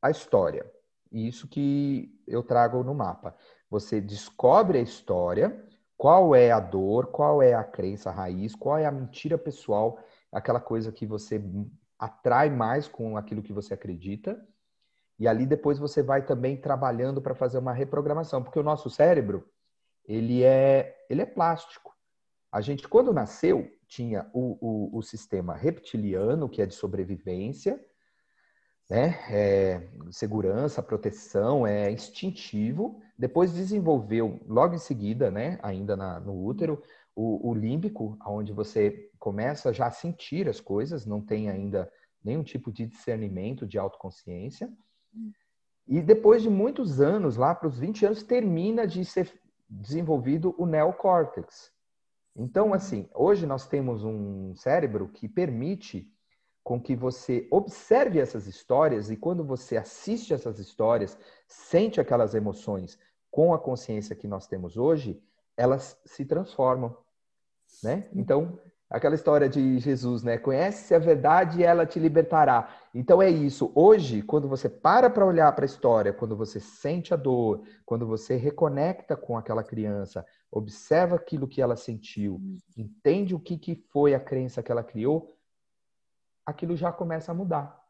[0.00, 0.70] a história.
[1.10, 3.34] Isso que eu trago no mapa.
[3.70, 5.64] Você descobre a história,
[5.96, 9.98] qual é a dor, qual é a crença raiz, qual é a mentira pessoal,
[10.30, 11.42] aquela coisa que você
[11.98, 14.40] atrai mais com aquilo que você acredita.
[15.18, 19.48] E ali depois você vai também trabalhando para fazer uma reprogramação, porque o nosso cérebro,
[20.04, 21.96] ele é, ele é plástico.
[22.52, 27.82] A gente, quando nasceu, tinha o, o, o sistema reptiliano, que é de sobrevivência,
[28.88, 29.18] né?
[29.30, 33.00] É, segurança, proteção, é instintivo.
[33.18, 35.58] Depois desenvolveu, logo em seguida, né?
[35.62, 36.82] ainda na, no útero,
[37.14, 41.90] o, o límbico, onde você começa já a sentir as coisas, não tem ainda
[42.22, 44.70] nenhum tipo de discernimento, de autoconsciência.
[45.88, 49.32] E depois de muitos anos, lá para os 20 anos, termina de ser
[49.68, 51.72] desenvolvido o neocórtex.
[52.34, 56.12] Então, assim, hoje nós temos um cérebro que permite
[56.66, 62.98] com que você observe essas histórias e quando você assiste essas histórias, sente aquelas emoções
[63.30, 65.22] com a consciência que nós temos hoje,
[65.56, 66.96] elas se transformam
[67.82, 68.08] né?
[68.14, 70.38] Então, aquela história de Jesus, né?
[70.38, 72.68] Conhece a verdade e ela te libertará.
[72.94, 73.70] Então é isso.
[73.74, 78.06] Hoje, quando você para para olhar para a história, quando você sente a dor, quando
[78.06, 82.40] você reconecta com aquela criança, observa aquilo que ela sentiu,
[82.76, 85.35] entende o que, que foi a crença que ela criou,
[86.46, 87.84] aquilo já começa a mudar.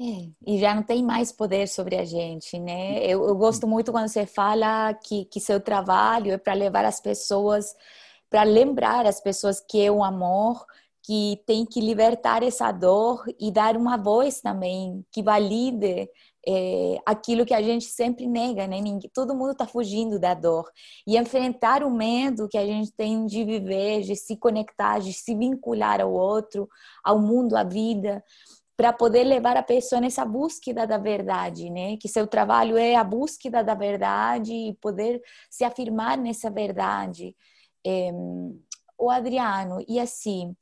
[0.00, 3.04] É, e já não tem mais poder sobre a gente, né?
[3.04, 6.98] Eu, eu gosto muito quando você fala que, que seu trabalho é para levar as
[6.98, 7.76] pessoas
[8.32, 10.64] para lembrar as pessoas que é um amor,
[11.02, 16.08] que tem que libertar essa dor e dar uma voz também que valide
[16.46, 18.80] é, aquilo que a gente sempre nega, né?
[18.80, 20.70] Ninguém, todo mundo está fugindo da dor
[21.06, 25.34] e enfrentar o medo que a gente tem de viver, de se conectar, de se
[25.34, 26.68] vincular ao outro,
[27.04, 28.24] ao mundo, à vida,
[28.76, 31.96] para poder levar a pessoa nessa búsqueda da verdade, né?
[31.96, 37.36] Que seu trabalho é a búsqueda da verdade e poder se afirmar nessa verdade
[37.86, 38.10] é,
[38.98, 40.54] o Adriano, e assim,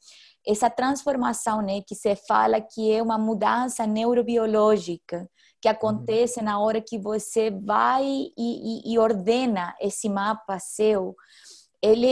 [0.46, 5.28] essa transformação, né, que se fala que é uma mudança neurobiológica
[5.60, 6.44] que acontece uhum.
[6.44, 11.14] na hora que você vai e, e, e ordena esse mapa seu,
[11.82, 12.06] ele,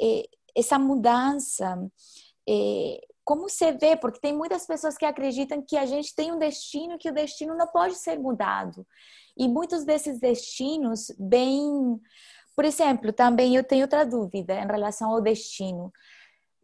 [0.00, 0.24] é,
[0.56, 1.78] essa mudança,
[2.48, 3.96] é, como você vê?
[3.96, 7.56] Porque tem muitas pessoas que acreditam que a gente tem um destino que o destino
[7.56, 8.86] não pode ser mudado.
[9.36, 11.98] E muitos desses destinos bem
[12.54, 15.92] por exemplo, também eu tenho outra dúvida em relação ao destino.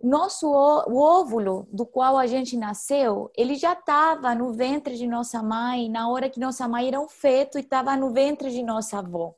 [0.03, 5.43] Nosso o óvulo do qual a gente nasceu, ele já estava no ventre de nossa
[5.43, 8.99] mãe na hora que nossa mãe era um feto e estava no ventre de nossa
[8.99, 9.35] avó.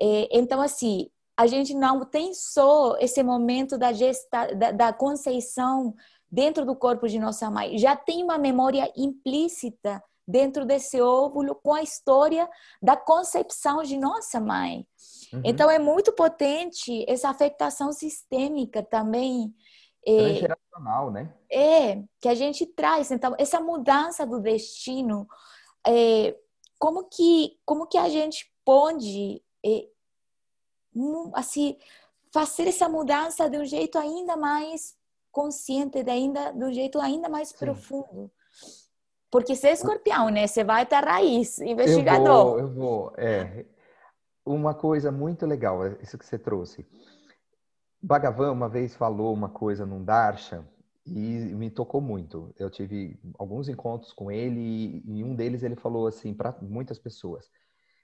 [0.00, 5.94] É, então, assim, a gente não tem só esse momento da, gesta, da, da conceição
[6.30, 11.74] dentro do corpo de nossa mãe, já tem uma memória implícita dentro desse óvulo com
[11.74, 12.48] a história
[12.80, 14.86] da concepção de nossa mãe.
[15.32, 15.42] Uhum.
[15.44, 19.54] Então é muito potente essa afetação sistêmica também.
[20.06, 21.32] É, geracional, né?
[21.50, 23.10] É, que a gente traz.
[23.10, 25.28] Então, essa mudança do destino,
[25.86, 26.34] é,
[26.78, 29.86] como, que, como que a gente pode, é,
[31.34, 31.76] assim,
[32.32, 34.96] fazer essa mudança de um jeito ainda mais
[35.30, 37.58] consciente, de, ainda, de um jeito ainda mais Sim.
[37.58, 38.30] profundo?
[39.30, 40.46] Porque você é escorpião, né?
[40.46, 42.58] Você vai até a raiz, investigador.
[42.58, 43.12] Eu vou, eu vou.
[43.16, 43.64] É,
[44.54, 46.86] uma coisa muito legal, é isso que você trouxe.
[48.02, 50.64] Bhagavan uma vez falou uma coisa num darshan
[51.06, 52.54] e me tocou muito.
[52.58, 56.98] Eu tive alguns encontros com ele e em um deles ele falou assim para muitas
[56.98, 57.50] pessoas: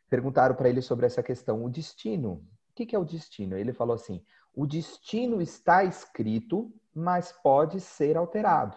[0.08, 2.44] perguntaram para ele sobre essa questão, o destino.
[2.70, 3.56] O que, que é o destino?
[3.56, 4.22] Ele falou assim:
[4.54, 8.76] o destino está escrito, mas pode ser alterado.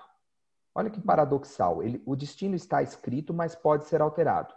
[0.73, 1.83] Olha que paradoxal.
[1.83, 4.53] Ele, o destino está escrito, mas pode ser alterado.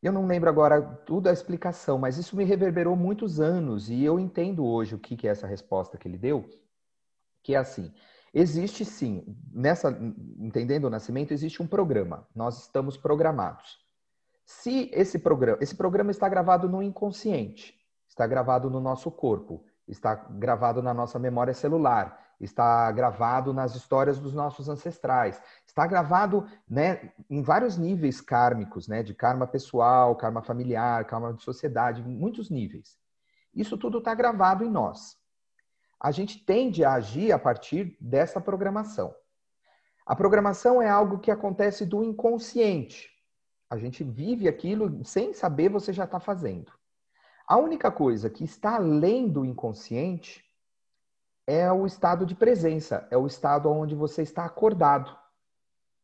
[0.00, 4.18] Eu não lembro agora tudo a explicação, mas isso me reverberou muitos anos e eu
[4.18, 6.48] entendo hoje o que, que é essa resposta que ele deu,
[7.42, 7.92] que é assim:
[8.32, 9.90] existe sim, nessa
[10.38, 12.26] entendendo o nascimento, existe um programa.
[12.34, 13.78] Nós estamos programados.
[14.46, 17.74] Se esse programa, esse programa está gravado no inconsciente,
[18.08, 24.18] está gravado no nosso corpo, está gravado na nossa memória celular, está gravado nas histórias
[24.18, 30.42] dos nossos ancestrais, está gravado né, em vários níveis kármicos, né, de karma pessoal, karma
[30.42, 32.96] familiar, karma de sociedade, muitos níveis.
[33.54, 35.16] Isso tudo está gravado em nós.
[36.00, 39.14] A gente tende a agir a partir dessa programação.
[40.06, 43.10] A programação é algo que acontece do inconsciente.
[43.68, 46.72] A gente vive aquilo sem saber você já está fazendo.
[47.46, 50.47] A única coisa que está além do inconsciente
[51.48, 55.16] é o estado de presença, é o estado onde você está acordado.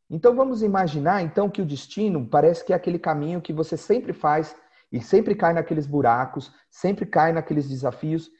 [0.08, 4.14] Então vamos imaginar então que o destino parece que é aquele caminho que você sempre
[4.14, 4.56] faz
[4.90, 8.30] e sempre cai naqueles buracos, sempre cai naqueles desafios.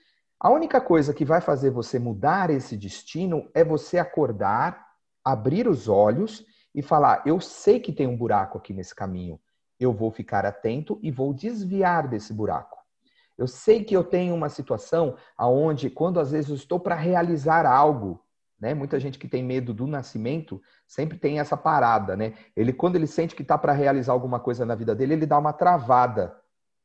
[0.40, 4.86] A única coisa que vai fazer você mudar esse destino é você acordar,
[5.22, 6.42] abrir os olhos
[6.74, 9.38] e falar: eu sei que tem um buraco aqui nesse caminho,
[9.78, 12.83] eu vou ficar atento e vou desviar desse buraco.
[13.36, 17.66] Eu sei que eu tenho uma situação aonde, quando às vezes eu estou para realizar
[17.66, 18.24] algo,
[18.60, 18.72] né?
[18.74, 22.34] Muita gente que tem medo do nascimento sempre tem essa parada, né?
[22.56, 25.38] Ele, quando ele sente que está para realizar alguma coisa na vida dele, ele dá
[25.38, 26.36] uma travada.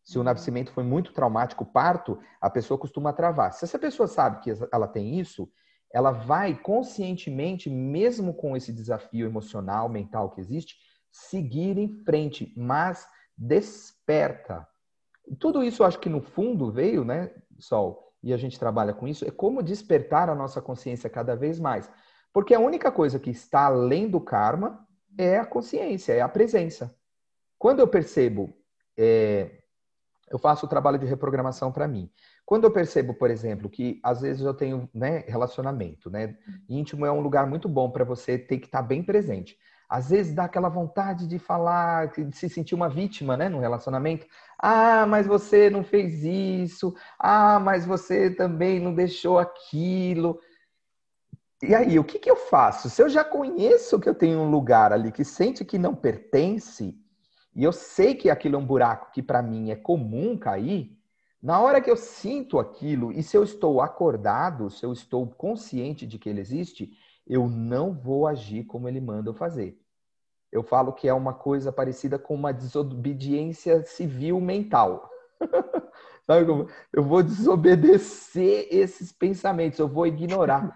[0.03, 0.25] Se o uhum.
[0.25, 3.53] nascimento foi muito traumático, o parto, a pessoa costuma travar.
[3.53, 5.47] Se essa pessoa sabe que ela tem isso,
[5.93, 10.75] ela vai conscientemente, mesmo com esse desafio emocional, mental que existe,
[11.11, 14.67] seguir em frente, mas desperta.
[15.37, 19.25] Tudo isso, acho que no fundo veio, né, Sol, e a gente trabalha com isso,
[19.25, 21.89] é como despertar a nossa consciência cada vez mais.
[22.33, 24.85] Porque a única coisa que está além do karma
[25.17, 26.95] é a consciência, é a presença.
[27.57, 28.53] Quando eu percebo,
[28.97, 29.59] é,
[30.29, 32.09] eu faço o trabalho de reprogramação para mim.
[32.45, 36.37] Quando eu percebo, por exemplo, que às vezes eu tenho né, relacionamento, né?
[36.67, 39.57] Íntimo é um lugar muito bom para você ter que estar tá bem presente.
[39.89, 44.27] Às vezes dá aquela vontade de falar, de se sentir uma vítima, né, no relacionamento.
[44.57, 46.93] Ah, mas você não fez isso.
[47.17, 50.39] Ah, mas você também não deixou aquilo.
[51.63, 52.89] E aí, o que, que eu faço?
[52.89, 56.95] Se eu já conheço que eu tenho um lugar ali que sente que não pertence,
[57.55, 60.97] e eu sei que aquilo é um buraco que para mim é comum cair,
[61.41, 66.05] na hora que eu sinto aquilo, e se eu estou acordado, se eu estou consciente
[66.05, 66.91] de que ele existe,
[67.29, 69.79] eu não vou agir como ele manda eu fazer.
[70.51, 75.07] Eu falo que é uma coisa parecida com uma desobediência civil mental.
[76.25, 76.67] Sabe como?
[76.91, 80.75] Eu vou desobedecer esses pensamentos, eu vou ignorar.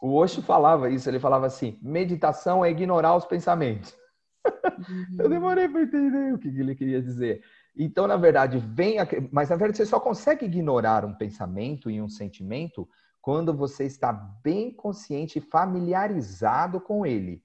[0.00, 3.96] O Osho falava isso, ele falava assim: meditação é ignorar os pensamentos.
[5.18, 7.42] Eu demorei para entender o que ele queria dizer.
[7.74, 8.98] Então, na verdade, vem.
[8.98, 9.06] A...
[9.32, 12.86] Mas na verdade, você só consegue ignorar um pensamento e um sentimento
[13.24, 17.42] quando você está bem consciente e familiarizado com ele.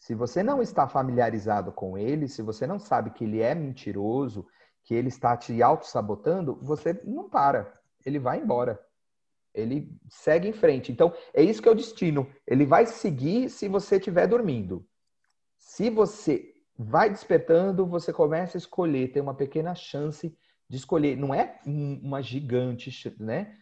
[0.00, 4.44] Se você não está familiarizado com ele, se você não sabe que ele é mentiroso,
[4.82, 7.72] que ele está te auto-sabotando, você não para.
[8.04, 8.84] Ele vai embora.
[9.54, 10.90] Ele segue em frente.
[10.90, 12.28] Então, é isso que é o destino.
[12.44, 14.84] Ele vai seguir se você estiver dormindo.
[15.56, 20.36] Se você vai despertando, você começa a escolher, tem uma pequena chance
[20.68, 21.16] de escolher.
[21.16, 22.90] Não é uma gigante,
[23.20, 23.56] né?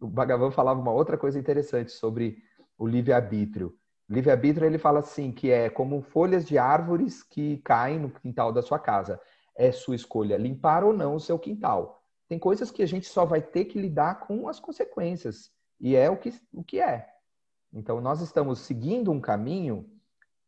[0.00, 2.42] O Bhagavan falava uma outra coisa interessante sobre
[2.78, 3.74] o livre-arbítrio.
[4.08, 8.62] Livre-arbítrio, ele fala assim, que é como folhas de árvores que caem no quintal da
[8.62, 9.20] sua casa.
[9.56, 12.02] É sua escolha limpar ou não o seu quintal.
[12.28, 15.50] Tem coisas que a gente só vai ter que lidar com as consequências.
[15.80, 17.08] E é o que, o que é.
[17.72, 19.88] Então, nós estamos seguindo um caminho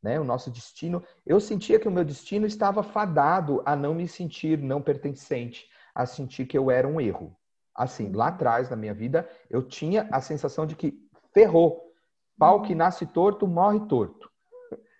[0.03, 0.19] né?
[0.19, 1.03] O nosso destino.
[1.25, 6.05] Eu sentia que o meu destino estava fadado a não me sentir não pertencente, a
[6.05, 7.37] sentir que eu era um erro.
[7.75, 10.99] Assim, lá atrás na minha vida, eu tinha a sensação de que
[11.33, 11.93] ferrou.
[12.39, 14.31] Pau que nasce torto, morre torto.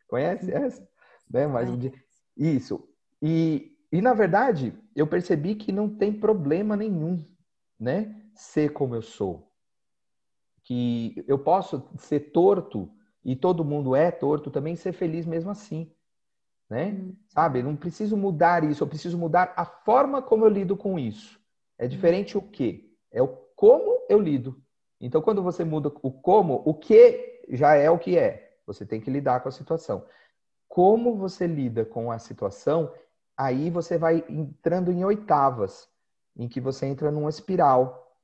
[0.09, 0.87] Conhece essa?
[1.31, 1.47] Né?
[1.47, 1.69] Mas,
[2.37, 2.89] isso.
[3.21, 7.25] E, e, na verdade, eu percebi que não tem problema nenhum,
[7.79, 8.23] né?
[8.35, 9.51] Ser como eu sou.
[10.65, 12.91] Que eu posso ser torto
[13.25, 15.93] e todo mundo é torto também, ser feliz mesmo assim.
[16.69, 16.93] Né?
[16.93, 17.17] Hum.
[17.29, 17.63] Sabe?
[17.63, 21.42] Não preciso mudar isso, eu preciso mudar a forma como eu lido com isso.
[21.83, 24.61] É diferente o que, é o como eu lido.
[25.01, 28.57] Então, quando você muda o como, o que já é o que é.
[28.67, 30.05] Você tem que lidar com a situação.
[30.69, 32.93] Como você lida com a situação
[33.37, 35.89] aí você vai entrando em oitavas,
[36.37, 38.17] em que você entra numa espiral.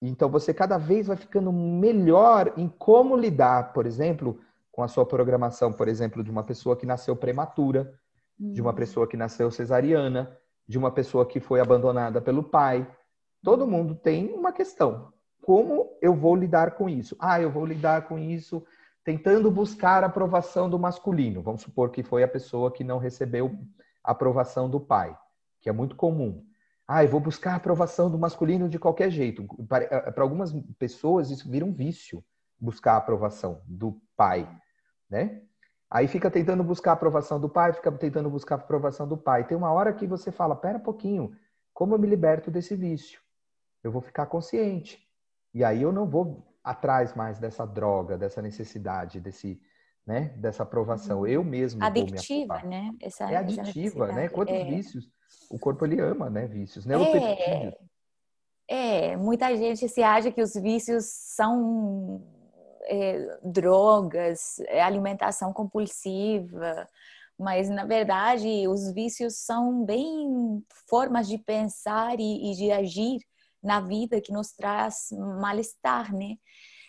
[0.00, 4.40] Então você cada vez vai ficando melhor em como lidar, por exemplo,
[4.72, 7.92] com a sua programação, por exemplo, de uma pessoa que nasceu prematura,
[8.38, 8.74] de uma hum.
[8.74, 10.36] pessoa que nasceu cesariana,
[10.66, 12.88] de uma pessoa que foi abandonada pelo pai.
[13.42, 15.12] Todo mundo tem uma questão.
[15.42, 17.16] Como eu vou lidar com isso?
[17.18, 18.64] Ah, eu vou lidar com isso
[19.02, 21.42] tentando buscar a aprovação do masculino.
[21.42, 23.58] Vamos supor que foi a pessoa que não recebeu
[24.04, 25.16] a aprovação do pai,
[25.60, 26.44] que é muito comum.
[26.86, 29.46] Ah, eu vou buscar a aprovação do masculino de qualquer jeito.
[29.66, 32.22] Para eh, algumas pessoas isso vira um vício,
[32.58, 34.48] buscar a aprovação do pai,
[35.08, 35.42] né?
[35.90, 39.46] Aí fica tentando buscar a aprovação do pai, fica tentando buscar a aprovação do pai.
[39.46, 41.32] Tem uma hora que você fala, pera um pouquinho,
[41.72, 43.19] como eu me liberto desse vício?
[43.82, 44.98] Eu vou ficar consciente.
[45.52, 49.60] E aí eu não vou atrás mais dessa droga, dessa necessidade, desse,
[50.06, 51.20] né, dessa aprovação.
[51.20, 51.26] Uhum.
[51.26, 52.90] Eu mesmo Aditiva, né?
[53.00, 54.28] Essa, é aditiva, né?
[54.28, 54.64] Quantos é...
[54.64, 55.10] vícios?
[55.50, 56.46] O corpo ele ama, né?
[56.46, 57.74] Vícios, neuropeptídeos.
[58.68, 62.22] É, é, muita gente se acha que os vícios são
[62.84, 66.88] é, drogas, é, alimentação compulsiva,
[67.38, 73.20] mas na verdade os vícios são bem formas de pensar e, e de agir
[73.62, 75.08] na vida que nos traz
[75.40, 76.36] mal-estar, né?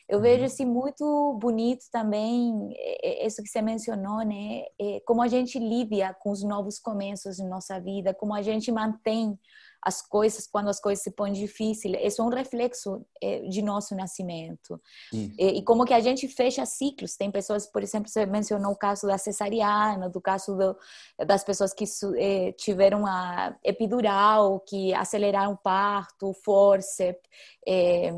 [0.08, 0.24] Eu uhum.
[0.24, 4.64] vejo assim muito bonito também é, isso que você mencionou, né?
[5.06, 9.40] Como a gente lida com os novos começos em nossa vida, como a gente mantém
[9.84, 11.96] as coisas quando as coisas se põem difíceis.
[12.02, 14.80] Isso é um reflexo é, de nosso nascimento.
[15.12, 17.16] E, e, como que a gente fecha ciclos.
[17.16, 20.78] Tem pessoas, por exemplo, você mencionou o caso da cesariana, do caso do,
[21.26, 21.86] das pessoas que
[22.18, 27.28] é, tiveram a epidural, que aceleraram o parto, o forceps,
[27.68, 28.12] é,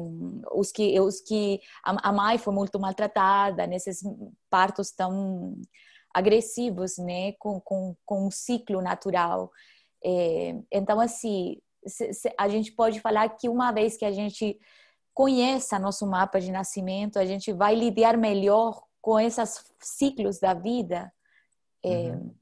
[0.53, 4.01] os que, os que a, a mãe foi muito maltratada nesses
[4.49, 5.55] partos tão
[6.13, 9.51] agressivos, né, com, com, com um ciclo natural.
[10.03, 11.57] É, então, assim,
[12.37, 14.59] a gente pode falar que uma vez que a gente
[15.13, 21.11] conheça nosso mapa de nascimento, a gente vai lidar melhor com esses ciclos da vida.
[21.83, 22.11] É...
[22.11, 22.33] Uhum.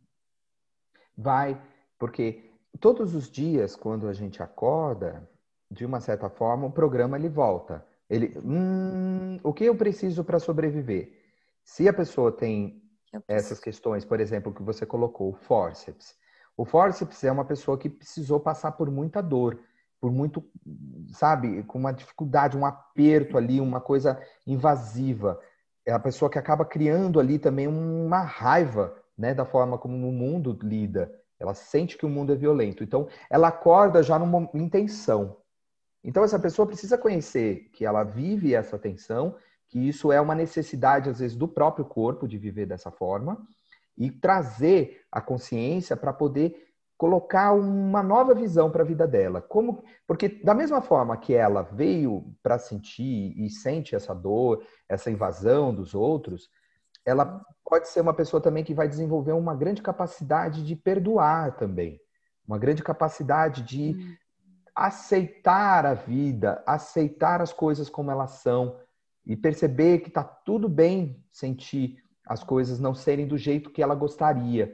[1.18, 1.62] Vai,
[2.00, 5.30] porque todos os dias, quando a gente acorda,
[5.70, 7.86] de uma certa forma, o programa ele volta.
[8.10, 11.18] Ele, hum, o que eu preciso para sobreviver?
[11.64, 12.82] Se a pessoa tem
[13.28, 16.16] essas questões, por exemplo, que você colocou, o forceps,
[16.62, 19.60] o forceps é uma pessoa que precisou passar por muita dor,
[20.00, 20.48] por muito,
[21.12, 25.40] sabe, com uma dificuldade, um aperto ali, uma coisa invasiva.
[25.84, 30.12] É a pessoa que acaba criando ali também uma raiva, né, da forma como o
[30.12, 31.12] mundo lida.
[31.40, 32.84] Ela sente que o mundo é violento.
[32.84, 35.38] Então, ela acorda já numa intenção.
[36.04, 39.36] Então, essa pessoa precisa conhecer que ela vive essa tensão,
[39.68, 43.44] que isso é uma necessidade, às vezes, do próprio corpo de viver dessa forma,
[43.98, 46.72] e trazer a consciência para poder
[47.02, 49.42] colocar uma nova visão para a vida dela.
[49.42, 55.10] Como, porque da mesma forma que ela veio para sentir e sente essa dor, essa
[55.10, 56.48] invasão dos outros,
[57.04, 62.00] ela pode ser uma pessoa também que vai desenvolver uma grande capacidade de perdoar também,
[62.48, 64.16] uma grande capacidade de hum.
[64.76, 68.78] aceitar a vida, aceitar as coisas como elas são
[69.26, 71.98] e perceber que está tudo bem sentir
[72.32, 74.74] as coisas não serem do jeito que ela gostaria,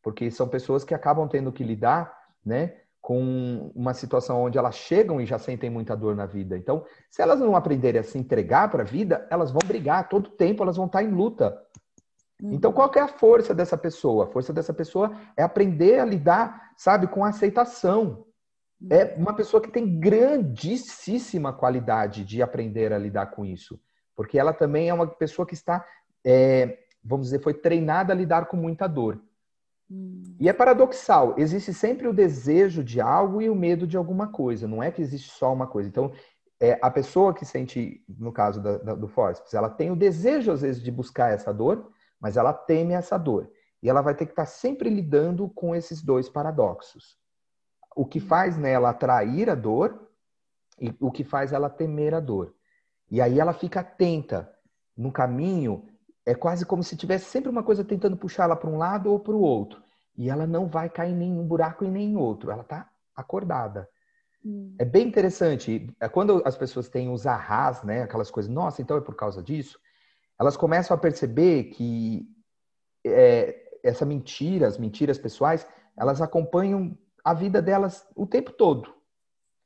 [0.00, 5.20] porque são pessoas que acabam tendo que lidar, né, com uma situação onde elas chegam
[5.20, 6.56] e já sentem muita dor na vida.
[6.56, 10.30] Então, se elas não aprenderem a se entregar para a vida, elas vão brigar todo
[10.30, 11.60] tempo, elas vão estar em luta.
[12.40, 12.76] Então, uhum.
[12.76, 14.26] qual é a força dessa pessoa?
[14.26, 18.24] A força dessa pessoa é aprender a lidar, sabe, com a aceitação.
[18.88, 23.80] É uma pessoa que tem grandíssima qualidade de aprender a lidar com isso,
[24.14, 25.84] porque ela também é uma pessoa que está
[26.24, 29.20] é, vamos dizer, foi treinada a lidar com muita dor.
[29.90, 30.22] Hum.
[30.38, 34.66] E é paradoxal, existe sempre o desejo de algo e o medo de alguma coisa,
[34.66, 35.88] não é que existe só uma coisa.
[35.88, 36.12] Então,
[36.60, 40.52] é, a pessoa que sente, no caso da, da, do forceps, ela tem o desejo,
[40.52, 41.90] às vezes, de buscar essa dor,
[42.20, 43.50] mas ela teme essa dor.
[43.82, 47.18] E ela vai ter que estar sempre lidando com esses dois paradoxos.
[47.96, 50.08] O que faz nela atrair a dor
[50.80, 52.54] e o que faz ela temer a dor.
[53.10, 54.50] E aí ela fica atenta
[54.96, 55.84] no caminho
[56.24, 59.34] é quase como se tivesse sempre uma coisa tentando puxá-la para um lado ou para
[59.34, 59.82] o outro.
[60.16, 62.50] E ela não vai cair em nenhum buraco e nem em outro.
[62.50, 63.88] Ela está acordada.
[64.44, 64.74] Hum.
[64.78, 65.92] É bem interessante.
[65.98, 68.02] É quando as pessoas têm os arras, né?
[68.02, 69.78] Aquelas coisas, nossa, então é por causa disso.
[70.38, 72.26] Elas começam a perceber que
[73.04, 75.66] é, essa mentira, as mentiras pessoais,
[75.96, 78.92] elas acompanham a vida delas o tempo todo.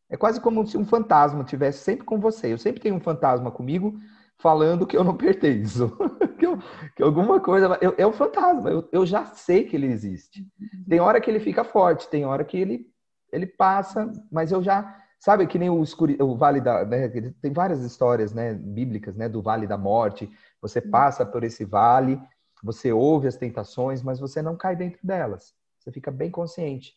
[0.08, 2.52] É quase como se um fantasma tivesse sempre com você.
[2.52, 3.98] Eu sempre tenho um fantasma comigo
[4.38, 5.96] falando que eu não pertenço,
[6.38, 6.58] que, eu,
[6.94, 8.70] que, alguma coisa eu, é um fantasma.
[8.70, 10.46] Eu, eu, já sei que ele existe.
[10.88, 12.86] Tem hora que ele fica forte, tem hora que ele
[13.32, 17.08] ele passa, mas eu já sabe que nem o, escuri, o vale da né,
[17.42, 20.30] tem várias histórias né bíblicas né do vale da morte.
[20.62, 22.20] Você passa por esse vale,
[22.62, 25.54] você ouve as tentações, mas você não cai dentro delas.
[25.78, 26.94] Você fica bem consciente.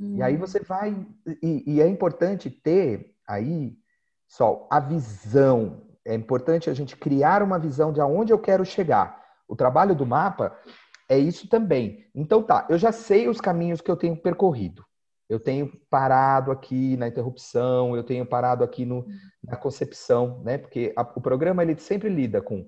[0.00, 1.06] E aí você vai
[1.42, 3.76] e, e é importante ter aí
[4.26, 9.22] só a visão é importante a gente criar uma visão de aonde eu quero chegar.
[9.48, 10.56] O trabalho do mapa
[11.08, 12.06] é isso também.
[12.14, 14.84] Então tá, eu já sei os caminhos que eu tenho percorrido.
[15.28, 19.06] Eu tenho parado aqui na interrupção, eu tenho parado aqui no,
[19.42, 20.58] na concepção, né?
[20.58, 22.66] Porque a, o programa ele sempre lida com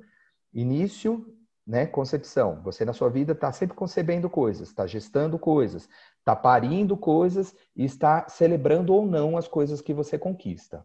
[0.55, 1.85] início, né?
[1.85, 2.63] Concepção.
[2.63, 5.87] Você na sua vida está sempre concebendo coisas, está gestando coisas,
[6.19, 10.85] está parindo coisas e está celebrando ou não as coisas que você conquista.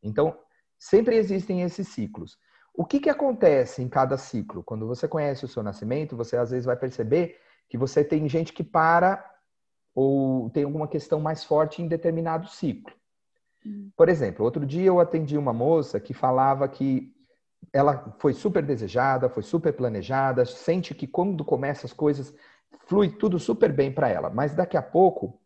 [0.00, 0.38] Então,
[0.80, 2.38] Sempre existem esses ciclos.
[2.74, 4.62] O que, que acontece em cada ciclo?
[4.62, 8.54] Quando você conhece o seu nascimento, você às vezes vai perceber que você tem gente
[8.54, 9.22] que para
[9.94, 12.94] ou tem alguma questão mais forte em determinado ciclo.
[13.66, 13.90] Hum.
[13.94, 17.14] Por exemplo, outro dia eu atendi uma moça que falava que
[17.74, 22.34] ela foi super desejada, foi super planejada, sente que quando começa as coisas
[22.86, 25.38] flui tudo super bem para ela, mas daqui a pouco,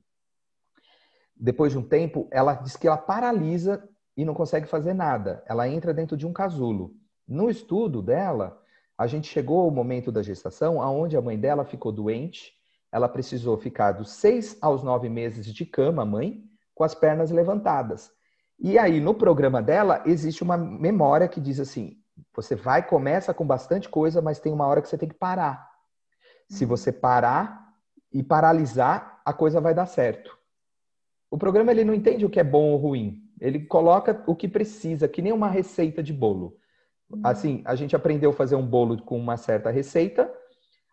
[1.35, 5.43] depois de um tempo, ela diz que ela paralisa e não consegue fazer nada.
[5.47, 6.95] Ela entra dentro de um casulo.
[7.27, 8.61] No estudo dela,
[8.97, 12.53] a gente chegou ao momento da gestação aonde a mãe dela ficou doente.
[12.93, 16.45] Ela precisou ficar dos seis aos nove meses de cama, mãe,
[16.75, 18.11] com as pernas levantadas.
[18.59, 21.99] E aí, no programa dela, existe uma memória que diz assim:
[22.35, 25.69] você vai, começa com bastante coisa, mas tem uma hora que você tem que parar.
[26.49, 26.71] Se uhum.
[26.71, 27.73] você parar
[28.12, 30.39] e paralisar, a coisa vai dar certo.
[31.31, 33.24] O programa ele não entende o que é bom ou ruim.
[33.41, 36.57] Ele coloca o que precisa, que nem uma receita de bolo.
[37.11, 37.20] Uhum.
[37.22, 40.32] Assim, a gente aprendeu a fazer um bolo com uma certa receita,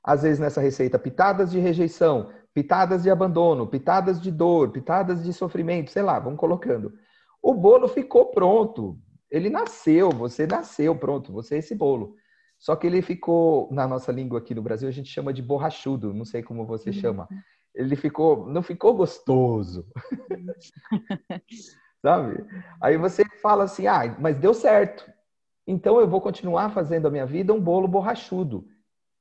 [0.04, 5.32] às vezes nessa receita pitadas de rejeição, pitadas de abandono, pitadas de dor, pitadas de
[5.34, 6.94] sofrimento, sei lá, vamos colocando.
[7.42, 9.00] O bolo ficou pronto.
[9.30, 12.16] Ele nasceu, você nasceu, pronto, você é esse bolo.
[12.60, 16.14] Só que ele ficou, na nossa língua aqui no Brasil, a gente chama de borrachudo,
[16.14, 16.96] não sei como você uhum.
[16.96, 17.30] chama.
[17.74, 19.88] Ele ficou, não ficou gostoso.
[22.02, 22.46] sabe?
[22.82, 25.12] Aí você fala assim, ah, mas deu certo.
[25.66, 28.68] Então eu vou continuar fazendo a minha vida um bolo borrachudo.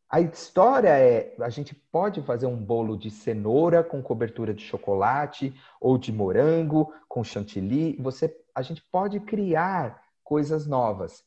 [0.09, 5.55] A história é, a gente pode fazer um bolo de cenoura com cobertura de chocolate
[5.81, 7.97] ou de morango com chantilly.
[8.01, 11.23] Você, a gente pode criar coisas novas.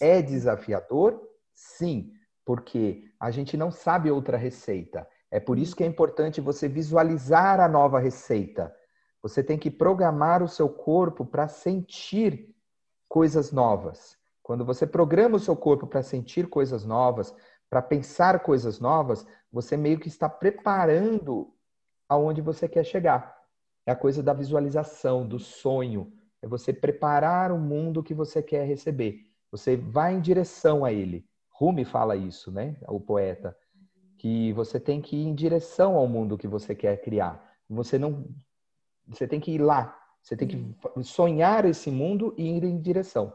[0.00, 1.20] É desafiador?
[1.52, 2.10] Sim,
[2.42, 5.06] porque a gente não sabe outra receita.
[5.30, 8.74] É por isso que é importante você visualizar a nova receita
[9.22, 12.52] você tem que programar o seu corpo para sentir
[13.08, 14.18] coisas novas.
[14.42, 17.34] Quando você programa o seu corpo para sentir coisas novas,
[17.70, 21.54] para pensar coisas novas, você meio que está preparando
[22.08, 23.40] aonde você quer chegar.
[23.86, 26.12] É a coisa da visualização, do sonho.
[26.42, 29.20] É você preparar o mundo que você quer receber.
[29.50, 31.24] Você vai em direção a ele.
[31.50, 32.76] Rumi fala isso, né?
[32.88, 33.56] O poeta.
[34.18, 37.42] Que você tem que ir em direção ao mundo que você quer criar.
[37.68, 38.24] Você não
[39.12, 39.98] você tem que ir lá.
[40.22, 41.02] Você tem que uhum.
[41.02, 43.32] sonhar esse mundo e ir em direção.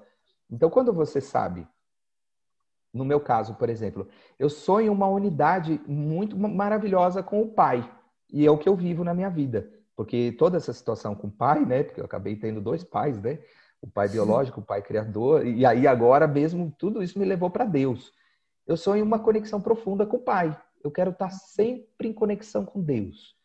[0.49, 1.67] Então, quando você sabe,
[2.93, 4.07] no meu caso, por exemplo,
[4.39, 7.89] eu sonho uma unidade muito maravilhosa com o pai.
[8.31, 9.71] E é o que eu vivo na minha vida.
[9.95, 11.83] Porque toda essa situação com o pai, né?
[11.83, 13.39] Porque eu acabei tendo dois pais, né?
[13.81, 15.45] O pai biológico, o pai criador.
[15.45, 18.11] E aí agora mesmo, tudo isso me levou para Deus.
[18.65, 20.57] Eu sonho uma conexão profunda com o pai.
[20.83, 23.36] Eu quero estar sempre em conexão com Deus.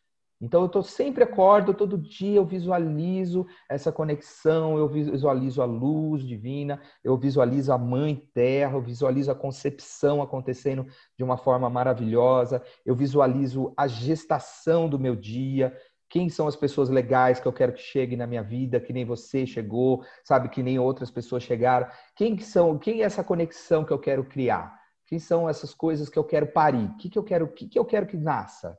[0.42, 6.24] Então eu tô sempre acordo, todo dia eu visualizo essa conexão, eu visualizo a luz
[6.24, 10.84] divina, eu visualizo a mãe terra, eu visualizo a concepção acontecendo
[11.16, 15.78] de uma forma maravilhosa, eu visualizo a gestação do meu dia,
[16.10, 19.04] quem são as pessoas legais que eu quero que cheguem na minha vida, que nem
[19.04, 21.86] você chegou, sabe, que nem outras pessoas chegaram.
[22.16, 24.76] Quem são, quem é essa conexão que eu quero criar?
[25.06, 26.86] Quem são essas coisas que eu quero parir?
[26.86, 28.76] O que, que eu quero, que, que eu quero que nasça?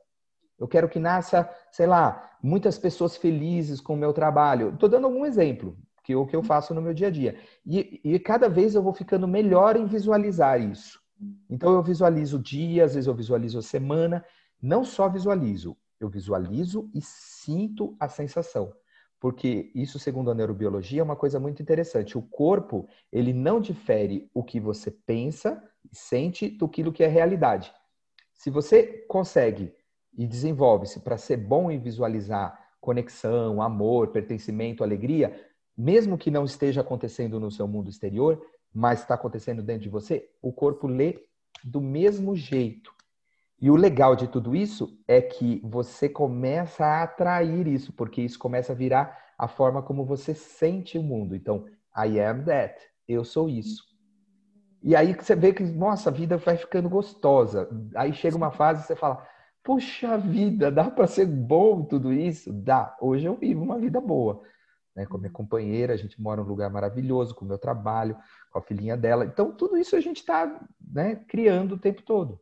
[0.58, 4.70] Eu quero que nasça, sei lá, muitas pessoas felizes com o meu trabalho.
[4.70, 7.36] Estou dando algum exemplo, que é o que eu faço no meu dia a dia.
[7.66, 11.00] E, e cada vez eu vou ficando melhor em visualizar isso.
[11.48, 14.24] Então eu visualizo o dia, às vezes eu visualizo a semana.
[14.60, 18.72] Não só visualizo, eu visualizo e sinto a sensação.
[19.18, 22.18] Porque isso, segundo a neurobiologia, é uma coisa muito interessante.
[22.18, 27.72] O corpo, ele não difere o que você pensa e sente do que é realidade.
[28.34, 29.72] Se você consegue
[30.16, 35.34] e desenvolve-se para ser bom em visualizar conexão, amor, pertencimento, alegria,
[35.76, 38.40] mesmo que não esteja acontecendo no seu mundo exterior,
[38.72, 41.18] mas está acontecendo dentro de você, o corpo lê
[41.62, 42.92] do mesmo jeito.
[43.60, 48.38] E o legal de tudo isso é que você começa a atrair isso, porque isso
[48.38, 51.34] começa a virar a forma como você sente o mundo.
[51.34, 51.64] Então,
[51.96, 52.78] I am that.
[53.08, 53.82] Eu sou isso.
[54.82, 57.68] E aí você vê que, nossa, a vida vai ficando gostosa.
[57.94, 59.26] Aí chega uma fase e você fala,
[59.64, 62.52] puxa vida, dá para ser bom tudo isso?
[62.52, 62.94] Dá.
[63.00, 64.42] Hoje eu vivo uma vida boa.
[64.94, 65.06] Né?
[65.06, 68.16] Com a minha companheira, a gente mora num lugar maravilhoso, com o meu trabalho,
[68.52, 69.24] com a filhinha dela.
[69.24, 70.60] Então, tudo isso a gente está
[70.92, 72.38] né, criando o tempo todo.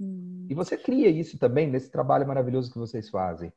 [0.00, 0.46] Hum.
[0.48, 3.52] E você cria isso também nesse trabalho maravilhoso que vocês fazem,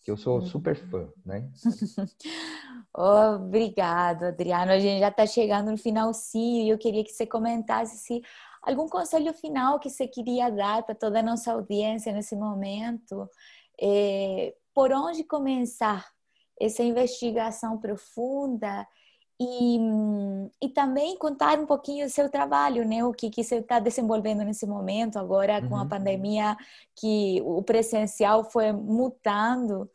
[0.00, 1.48] que eu sou super fã, né?
[2.94, 4.72] Obrigado, Adriano.
[4.72, 8.22] A gente já está chegando no finalzinho e eu queria que você comentasse se
[8.72, 13.28] algum conselho final que você queria dar para toda a nossa audiência nesse momento.
[13.80, 16.06] É, por onde começar
[16.60, 18.86] essa investigação profunda
[19.40, 19.78] e,
[20.60, 23.04] e também contar um pouquinho do seu trabalho, né?
[23.04, 25.88] O que, que você está desenvolvendo nesse momento agora com a uhum.
[25.88, 26.56] pandemia,
[26.96, 29.88] que o presencial foi mutando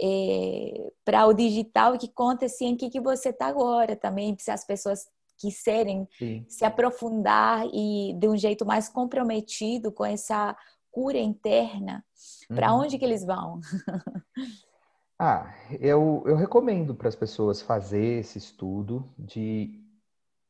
[0.00, 4.50] é, para o digital, que conta assim, em que, que você está agora também, se
[4.50, 5.08] as pessoas
[5.40, 6.44] quiserem Sim.
[6.48, 10.56] se aprofundar e de um jeito mais comprometido com essa
[10.90, 12.04] cura interna,
[12.48, 12.56] uhum.
[12.56, 13.60] para onde que eles vão?
[15.22, 19.78] Ah, eu, eu recomendo para as pessoas fazer esse estudo de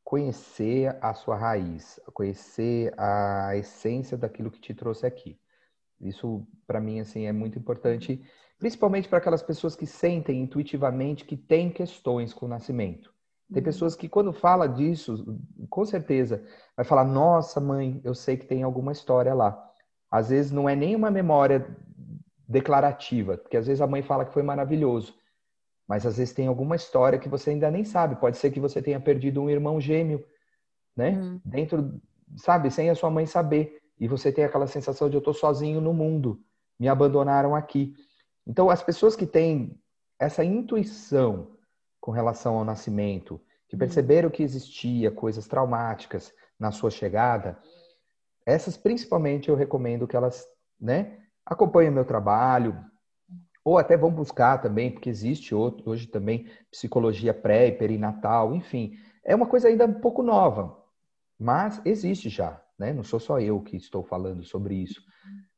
[0.04, 5.40] conhecer a sua raiz, conhecer a essência daquilo que te trouxe aqui.
[6.00, 8.24] Isso, para mim, assim, é muito importante,
[8.60, 13.12] principalmente para aquelas pessoas que sentem intuitivamente que têm questões com o nascimento.
[13.52, 13.64] Tem uhum.
[13.64, 15.38] pessoas que, quando fala disso,
[15.68, 16.44] com certeza,
[16.76, 19.70] vai falar: Nossa, mãe, eu sei que tem alguma história lá.
[20.10, 21.66] Às vezes não é nem uma memória
[22.48, 25.14] declarativa, porque às vezes a mãe fala que foi maravilhoso,
[25.86, 28.16] mas às vezes tem alguma história que você ainda nem sabe.
[28.16, 30.24] Pode ser que você tenha perdido um irmão gêmeo,
[30.96, 31.10] né?
[31.10, 31.40] Uhum.
[31.44, 32.00] Dentro,
[32.36, 33.80] sabe, sem a sua mãe saber.
[33.98, 36.40] E você tem aquela sensação de eu tô sozinho no mundo,
[36.78, 37.94] me abandonaram aqui.
[38.46, 39.78] Então, as pessoas que têm
[40.18, 41.52] essa intuição
[42.00, 43.80] com relação ao nascimento, que uhum.
[43.80, 47.58] perceberam que existia coisas traumáticas na sua chegada,
[48.44, 50.46] essas principalmente eu recomendo que elas,
[50.80, 52.76] né, acompanhem meu trabalho,
[53.64, 58.96] ou até vão buscar também, porque existe outro, hoje também psicologia pré e perinatal, enfim.
[59.22, 60.76] É uma coisa ainda um pouco nova,
[61.38, 62.92] mas existe já, né?
[62.92, 65.02] Não sou só eu que estou falando sobre isso.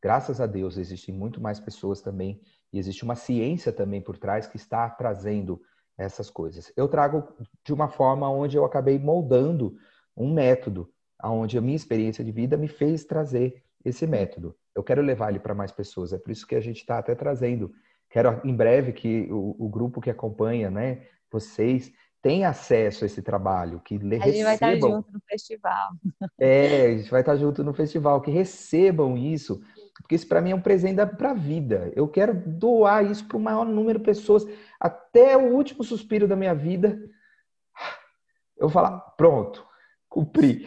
[0.03, 2.40] Graças a Deus existem muito mais pessoas também
[2.72, 5.62] e existe uma ciência também por trás que está trazendo
[5.97, 6.72] essas coisas.
[6.76, 7.28] Eu trago
[7.64, 9.76] de uma forma onde eu acabei moldando
[10.16, 10.90] um método,
[11.22, 14.57] onde a minha experiência de vida me fez trazer esse método.
[14.74, 16.12] Eu quero levar ele para mais pessoas.
[16.12, 17.72] É por isso que a gente está até trazendo.
[18.09, 23.20] Quero em breve que o, o, grupo que acompanha, né, vocês tenha acesso a esse
[23.20, 24.22] trabalho, que a recebam.
[24.22, 25.88] A gente vai estar junto no festival.
[26.38, 29.61] É, a gente vai estar junto no festival, que recebam isso,
[30.01, 31.93] porque isso para mim é um presente para a vida.
[31.95, 34.47] Eu quero doar isso para o maior número de pessoas,
[34.80, 36.99] até o último suspiro da minha vida.
[38.57, 39.66] Eu vou falar, pronto,
[40.09, 40.66] cumpri.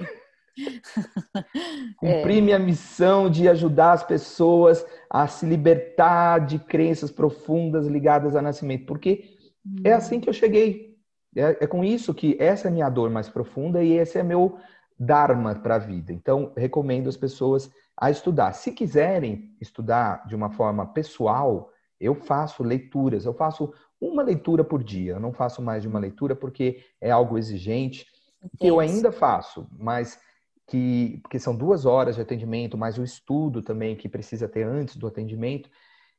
[1.99, 2.41] Cumprir é.
[2.41, 8.85] minha missão de ajudar as pessoas a se libertar de crenças profundas ligadas ao nascimento,
[8.85, 9.75] porque hum.
[9.83, 10.95] é assim que eu cheguei.
[11.35, 14.23] É, é, com isso que essa é a minha dor mais profunda e esse é
[14.23, 14.57] meu
[14.97, 16.11] dharma para a vida.
[16.13, 18.53] Então, recomendo as pessoas a estudar.
[18.53, 23.25] Se quiserem estudar de uma forma pessoal, eu faço leituras.
[23.25, 25.13] Eu faço uma leitura por dia.
[25.13, 28.05] Eu não faço mais de uma leitura porque é algo exigente.
[28.59, 30.19] Que eu ainda faço, mas
[30.67, 34.95] que porque são duas horas de atendimento, mais o estudo também que precisa ter antes
[34.97, 35.69] do atendimento,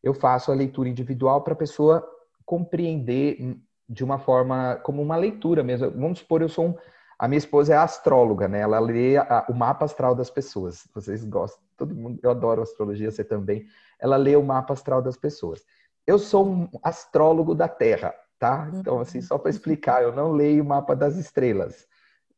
[0.03, 2.07] eu faço a leitura individual para a pessoa
[2.45, 3.59] compreender
[3.89, 5.91] de uma forma como uma leitura mesmo.
[5.91, 6.75] Vamos supor, eu sou um,
[7.19, 8.61] a minha esposa é astróloga, né?
[8.61, 10.87] Ela lê a, o mapa astral das pessoas.
[10.95, 11.63] Vocês gostam?
[11.77, 13.67] Todo mundo, eu adoro astrologia, você também.
[13.99, 15.65] Ela lê o mapa astral das pessoas.
[16.07, 18.71] Eu sou um astrólogo da Terra, tá?
[18.75, 21.87] Então assim, só para explicar, eu não leio o mapa das estrelas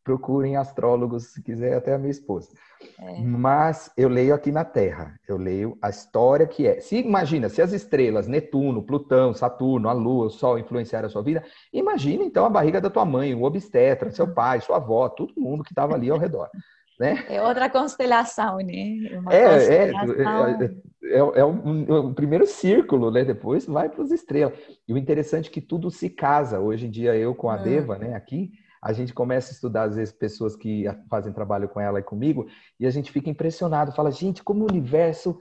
[0.08, 2.48] procurem astrólogos, se quiser, até a minha esposa.
[2.98, 3.20] É.
[3.20, 6.80] Mas eu leio aqui na Terra, eu leio a história que é.
[6.80, 11.22] Se imagina, se as estrelas, Netuno, Plutão, Saturno, a Lua, o Sol influenciaram a sua
[11.22, 15.34] vida, imagina então a barriga da tua mãe, o obstetra, seu pai, sua avó, todo
[15.36, 16.48] mundo que estava ali ao redor.
[16.98, 17.24] Né?
[17.28, 19.08] É outra constelação, né?
[19.20, 20.14] Uma é, constelação...
[20.16, 23.24] é, é, é, é um, um, primeiro círculo, né?
[23.24, 24.58] Depois vai para as estrelas.
[24.88, 26.58] E o interessante é que tudo se casa.
[26.58, 27.62] Hoje em dia, eu com a hum.
[27.62, 28.50] Deva, né, aqui,
[28.82, 32.46] a gente começa a estudar, às vezes, pessoas que fazem trabalho com ela e comigo,
[32.78, 35.40] e a gente fica impressionado, fala, gente, como o universo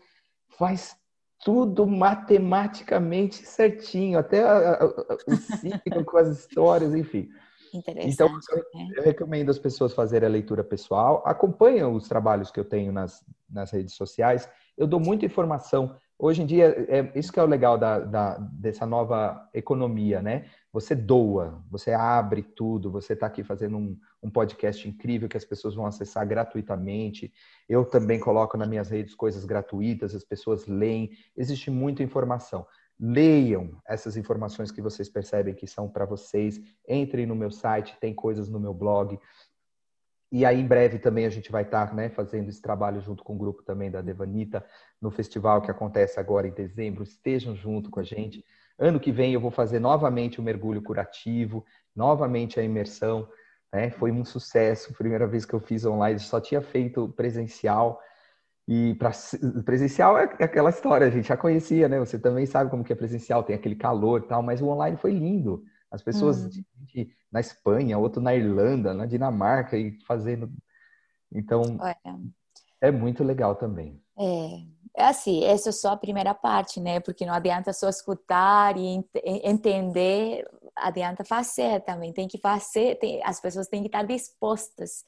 [0.58, 0.96] faz
[1.44, 4.86] tudo matematicamente certinho, até a, a,
[5.28, 7.30] o ciclo com as histórias, enfim.
[7.74, 8.94] Então, eu, né?
[8.96, 13.24] eu, recomendo as pessoas fazerem a leitura pessoal, acompanham os trabalhos que eu tenho nas,
[13.50, 14.50] nas redes sociais.
[14.78, 15.96] Eu dou muita informação.
[16.18, 20.46] Hoje em dia, é, isso que é o legal da, da, dessa nova economia, né?
[20.78, 25.44] Você doa, você abre tudo, você está aqui fazendo um, um podcast incrível que as
[25.44, 27.34] pessoas vão acessar gratuitamente.
[27.68, 31.10] Eu também coloco nas minhas redes coisas gratuitas, as pessoas leem.
[31.36, 32.64] Existe muita informação.
[33.00, 36.62] Leiam essas informações que vocês percebem que são para vocês.
[36.88, 39.20] Entrem no meu site, tem coisas no meu blog.
[40.32, 43.24] E aí, em breve, também a gente vai estar tá, né, fazendo esse trabalho junto
[43.24, 44.64] com o grupo também da Devanita,
[45.02, 47.02] no festival que acontece agora em dezembro.
[47.02, 48.46] Estejam junto com a gente.
[48.80, 51.66] Ano que vem eu vou fazer novamente o mergulho curativo,
[51.96, 53.28] novamente a imersão.
[53.74, 53.90] Né?
[53.90, 54.94] Foi um sucesso.
[54.94, 58.00] Primeira vez que eu fiz online, só tinha feito presencial.
[58.68, 59.12] E para
[59.64, 62.00] presencial é aquela história, a gente já conhecia, né?
[62.00, 64.98] Você também sabe como que é presencial, tem aquele calor e tal, mas o online
[64.98, 65.64] foi lindo.
[65.90, 66.50] As pessoas hum.
[66.50, 70.52] de, de, na Espanha, outro na Irlanda, na Dinamarca e fazendo.
[71.32, 72.20] Então, Olha.
[72.82, 74.02] é muito legal também.
[74.20, 74.64] É,
[74.98, 77.00] é assim, essa é só a primeira parte, né?
[77.00, 80.44] Porque não adianta só escutar e ent entender,
[80.76, 82.12] adianta fazer também.
[82.12, 85.06] Tem que fazer, tem, as pessoas têm que estar dispostas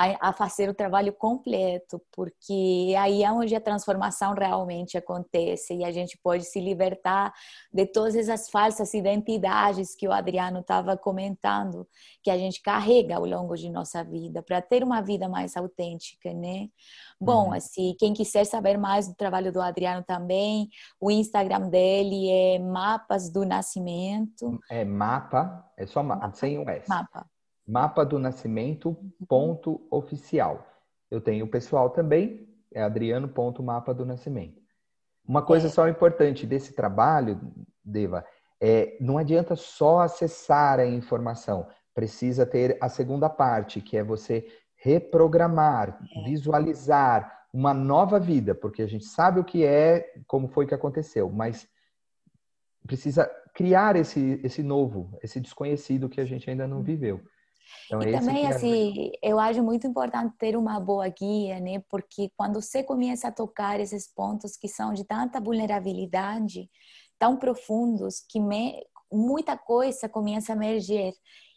[0.00, 5.84] a, a, fazer o trabalho completo, porque aí é onde a transformação realmente acontece e
[5.84, 7.34] a gente pode se libertar
[7.70, 11.86] de todas essas falsas identidades que o Adriano estava comentando,
[12.22, 16.32] que a gente carrega ao longo de nossa vida, para ter uma vida mais autêntica,
[16.32, 16.68] né?
[17.20, 17.52] Bom, uhum.
[17.52, 23.30] assim, quem quiser saber mais do trabalho do Adriano também, o Instagram dele é Mapas
[23.30, 24.58] do Nascimento.
[24.70, 26.88] É mapa, é só mapa, sem um S.
[26.88, 27.29] Mapa
[27.70, 28.96] mapa do nascimento
[29.28, 30.66] ponto oficial.
[31.10, 34.60] Eu tenho o pessoal também, é adriano ponto mapa do nascimento.
[35.26, 35.70] Uma coisa é.
[35.70, 37.40] só importante desse trabalho,
[37.84, 38.24] Deva,
[38.60, 44.46] é não adianta só acessar a informação, precisa ter a segunda parte, que é você
[44.76, 46.24] reprogramar, é.
[46.24, 51.30] visualizar uma nova vida, porque a gente sabe o que é, como foi que aconteceu,
[51.30, 51.68] mas
[52.86, 56.82] precisa criar esse, esse novo, esse desconhecido que a gente ainda não uhum.
[56.82, 57.20] viveu.
[57.86, 61.82] Então, e também, é assim, eu acho muito importante ter uma boa guia, né?
[61.88, 66.70] Porque quando você começa a tocar esses pontos que são de tanta vulnerabilidade,
[67.18, 71.12] tão profundos, que me, muita coisa começa a emergir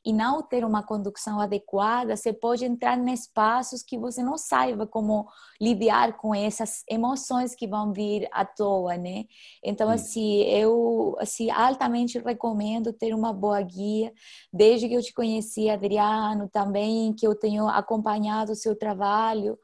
[0.06, 4.86] e não ter uma condução adequada, você pode entrar em espaços que você não saiba
[4.86, 5.28] como
[5.62, 9.26] lidar com essas emoções que vão vir à toa, né?
[9.64, 9.94] Então, Sim.
[9.94, 14.12] assim, eu assim, altamente recomendo ter uma boa guia.
[14.52, 19.58] Desde que eu te conheci, Adriano, também, que eu tenho acompanhado o seu trabalho,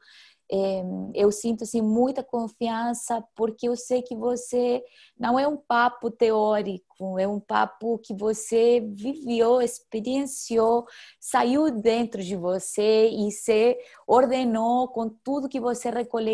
[0.52, 0.82] é,
[1.14, 4.82] eu sinto assim muita confiança porque eu sei que você
[5.18, 10.86] não é um papo teórico, é um papo que você viveu, experienciou,
[11.20, 16.30] saiu dentro de você e se ordenou com tudo que você recolheu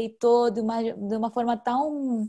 [0.52, 2.26] de uma de uma forma tão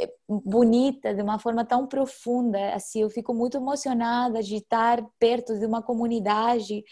[0.00, 5.58] é, bonita, de uma forma tão profunda, assim, eu fico muito emocionada de estar perto
[5.58, 6.84] de uma comunidade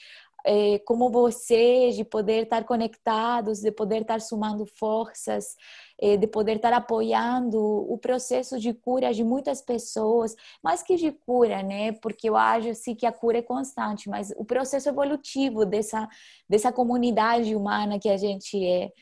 [0.47, 5.57] é, como vocês, de poder estar conectados, de poder estar somando forças,
[6.01, 11.11] é, de poder estar apoiando o processo de cura de muitas pessoas, mais que de
[11.11, 11.91] cura, né?
[11.93, 16.09] Porque eu acho assim, que a cura é constante, mas o processo evolutivo dessa,
[16.49, 18.93] dessa comunidade humana que a gente é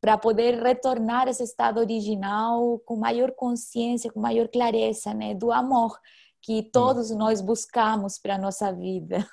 [0.00, 5.50] para poder retornar a esse estado original com maior consciência, com maior clareza, né, do
[5.50, 5.98] amor
[6.46, 9.26] que todos nós buscamos para a nossa vida.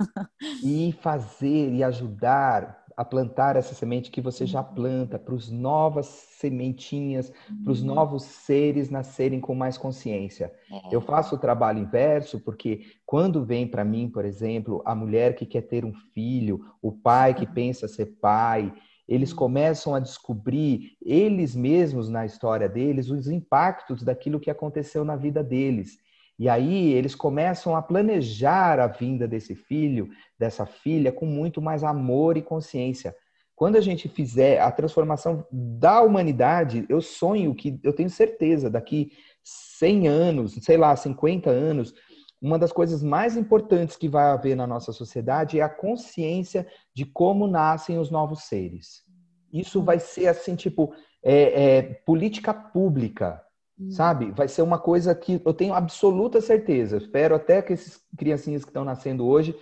[0.64, 6.08] E fazer e ajudar a plantar essa semente que você já planta para os novas
[6.08, 7.32] sementinhas,
[7.64, 7.94] para os uhum.
[7.94, 10.52] novos seres nascerem com mais consciência.
[10.72, 10.96] É.
[10.96, 15.46] Eu faço o trabalho inverso porque quando vem para mim, por exemplo, a mulher que
[15.46, 18.74] quer ter um filho, o pai que pensa ser pai,
[19.08, 19.38] eles uhum.
[19.38, 25.44] começam a descobrir eles mesmos na história deles os impactos daquilo que aconteceu na vida
[25.44, 26.02] deles.
[26.44, 31.86] E aí eles começam a planejar a vinda desse filho, dessa filha, com muito mais
[31.86, 33.16] amor e consciência.
[33.56, 39.14] Quando a gente fizer a transformação da humanidade, eu sonho que, eu tenho certeza, daqui
[39.42, 41.94] 100 anos, sei lá, 50 anos,
[42.42, 47.06] uma das coisas mais importantes que vai haver na nossa sociedade é a consciência de
[47.06, 49.06] como nascem os novos seres.
[49.50, 53.42] Isso vai ser assim, tipo, é, é, política pública.
[53.90, 54.32] Sabe?
[54.32, 56.98] Vai ser uma coisa que eu tenho absoluta certeza.
[56.98, 59.56] Espero até que esses criancinhas que estão nascendo hoje,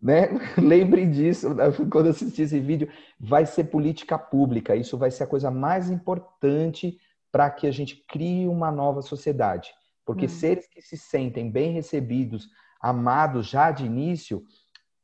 [0.00, 2.88] né, lembrem disso né, quando assistir esse vídeo.
[3.20, 4.74] Vai ser política pública.
[4.74, 6.98] Isso vai ser a coisa mais importante
[7.30, 9.70] para que a gente crie uma nova sociedade.
[10.04, 10.30] Porque hum.
[10.30, 12.48] seres que se sentem bem recebidos,
[12.80, 14.42] amados já de início,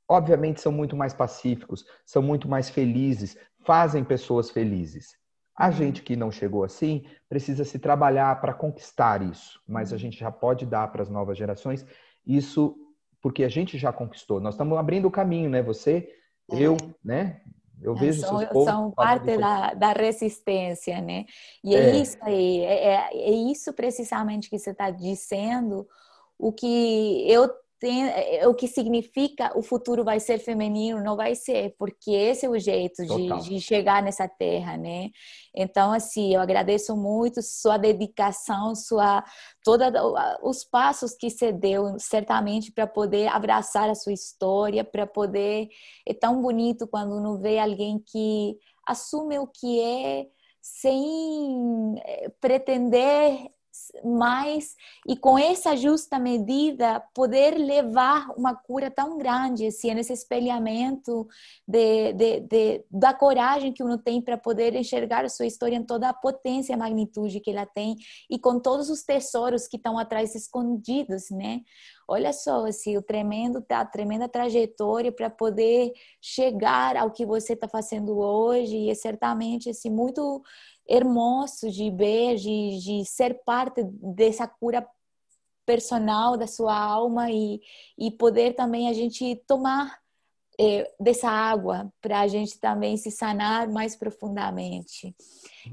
[0.08, 5.16] obviamente são muito mais pacíficos, são muito mais felizes, fazem pessoas felizes.
[5.56, 10.18] A gente que não chegou assim precisa se trabalhar para conquistar isso, mas a gente
[10.18, 11.86] já pode dar para as novas gerações
[12.26, 12.76] isso
[13.20, 14.40] porque a gente já conquistou.
[14.40, 15.62] Nós estamos abrindo o caminho, né?
[15.62, 16.12] Você,
[16.50, 16.60] é.
[16.60, 17.40] eu, né?
[17.80, 21.24] Eu vejo são, são parte da, da resistência, né?
[21.62, 25.86] E é, é isso aí, é, é, é isso precisamente que você está dizendo,
[26.38, 27.63] o que eu é,
[28.46, 32.58] o que significa o futuro vai ser feminino, não vai ser, porque esse é o
[32.58, 35.10] jeito de, de, chegar nessa terra, né?
[35.54, 39.24] Então, assim, eu agradeço muito sua dedicação, sua
[39.62, 39.92] toda
[40.42, 45.68] os passos que você deu, certamente para poder abraçar a sua história, para poder
[46.06, 48.56] é tão bonito quando não vê alguém que
[48.86, 50.26] assume o que é
[50.60, 53.50] sem é, pretender
[54.04, 61.26] mais e com essa justa medida poder levar uma cura tão grande assim nesse espelhamento
[61.66, 65.84] de, de, de da coragem que uno tem para poder enxergar a sua história em
[65.84, 67.96] toda a potência e magnitude que ela tem
[68.30, 71.60] e com todos os tesouros que estão atrás escondidos né?
[72.06, 77.66] Olha só assim o tremendo a tremenda trajetória para poder chegar ao que você está
[77.66, 80.42] fazendo hoje e é certamente assim muito
[80.86, 84.86] hermoso de ver, de, de ser parte dessa cura
[85.64, 87.60] personal da sua alma e,
[87.98, 89.98] e poder também a gente tomar
[90.60, 95.14] é, dessa água para a gente também se sanar mais profundamente.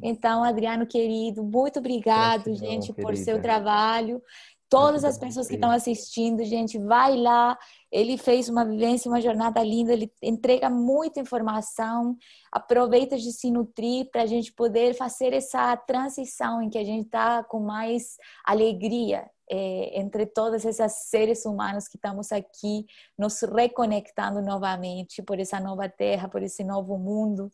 [0.01, 3.01] Então, Adriano querido, muito obrigado, Gratidão, gente, querida.
[3.01, 4.21] por seu trabalho.
[4.69, 7.57] Todas as pessoas que estão assistindo, gente, vai lá.
[7.91, 9.91] Ele fez uma vivência, uma jornada linda.
[9.91, 12.15] Ele entrega muita informação.
[12.51, 17.05] Aproveita de se nutrir para a gente poder fazer essa transição em que a gente
[17.05, 22.85] está com mais alegria é, entre todos esses seres humanos que estamos aqui,
[23.17, 27.51] nos reconectando novamente por essa nova terra, por esse novo mundo.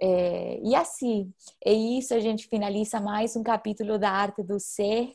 [0.00, 1.32] É, e assim,
[1.64, 2.14] é isso.
[2.14, 5.12] A gente finaliza mais um capítulo da Arte do Ser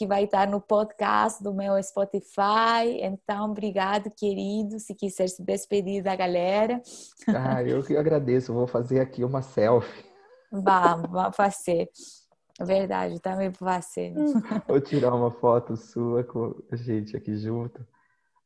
[0.00, 3.02] que vai estar no podcast do meu Spotify.
[3.02, 4.80] Então, obrigado, querido.
[4.80, 6.80] Se quiser se despedir da galera.
[7.28, 8.54] Ah, eu que agradeço.
[8.54, 10.06] Vou fazer aqui uma selfie.
[10.50, 11.90] Vamos, vamos fazer.
[12.58, 14.14] Verdade, também vou fazer.
[14.66, 17.86] Vou tirar uma foto sua com a gente aqui junto.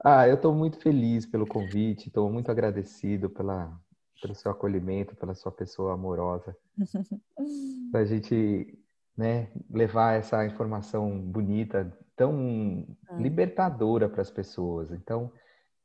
[0.04, 3.72] Ah, eu estou muito feliz pelo convite, estou muito agradecido pela,
[4.20, 6.56] pelo seu acolhimento, pela sua pessoa amorosa.
[7.94, 8.76] a gente
[9.16, 13.16] né, levar essa informação bonita, tão é.
[13.16, 14.90] libertadora para as pessoas.
[14.90, 15.30] Então,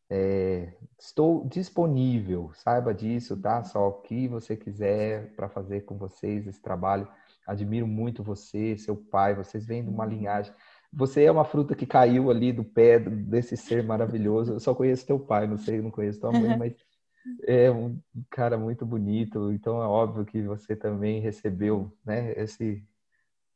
[0.10, 3.64] é, estou disponível, saiba disso, tá?
[3.64, 7.08] Só o que você quiser para fazer com vocês esse trabalho.
[7.46, 10.10] Admiro muito você, seu pai, vocês vêm de uma uhum.
[10.10, 10.54] linhagem.
[10.92, 14.54] Você é uma fruta que caiu ali do pé desse ser maravilhoso.
[14.54, 16.74] Eu só conheço teu pai, não sei, não conheço tua mãe, mas
[17.44, 18.00] é um
[18.32, 19.52] cara muito bonito.
[19.52, 22.84] Então é óbvio que você também recebeu, né, esse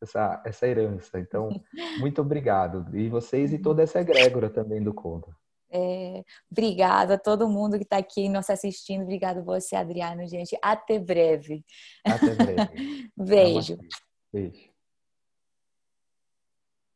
[0.04, 1.20] essa, essa herança.
[1.20, 1.50] Então,
[2.00, 2.86] muito obrigado.
[2.96, 5.36] E vocês e toda essa egrégora também do Conta.
[5.76, 9.02] É, obrigada a todo mundo que está aqui nos assistindo.
[9.02, 10.56] Obrigado você, Adriano, gente.
[10.62, 11.66] Até breve.
[12.06, 13.10] Até breve.
[13.18, 13.78] Beijo.
[14.32, 14.73] Beijo.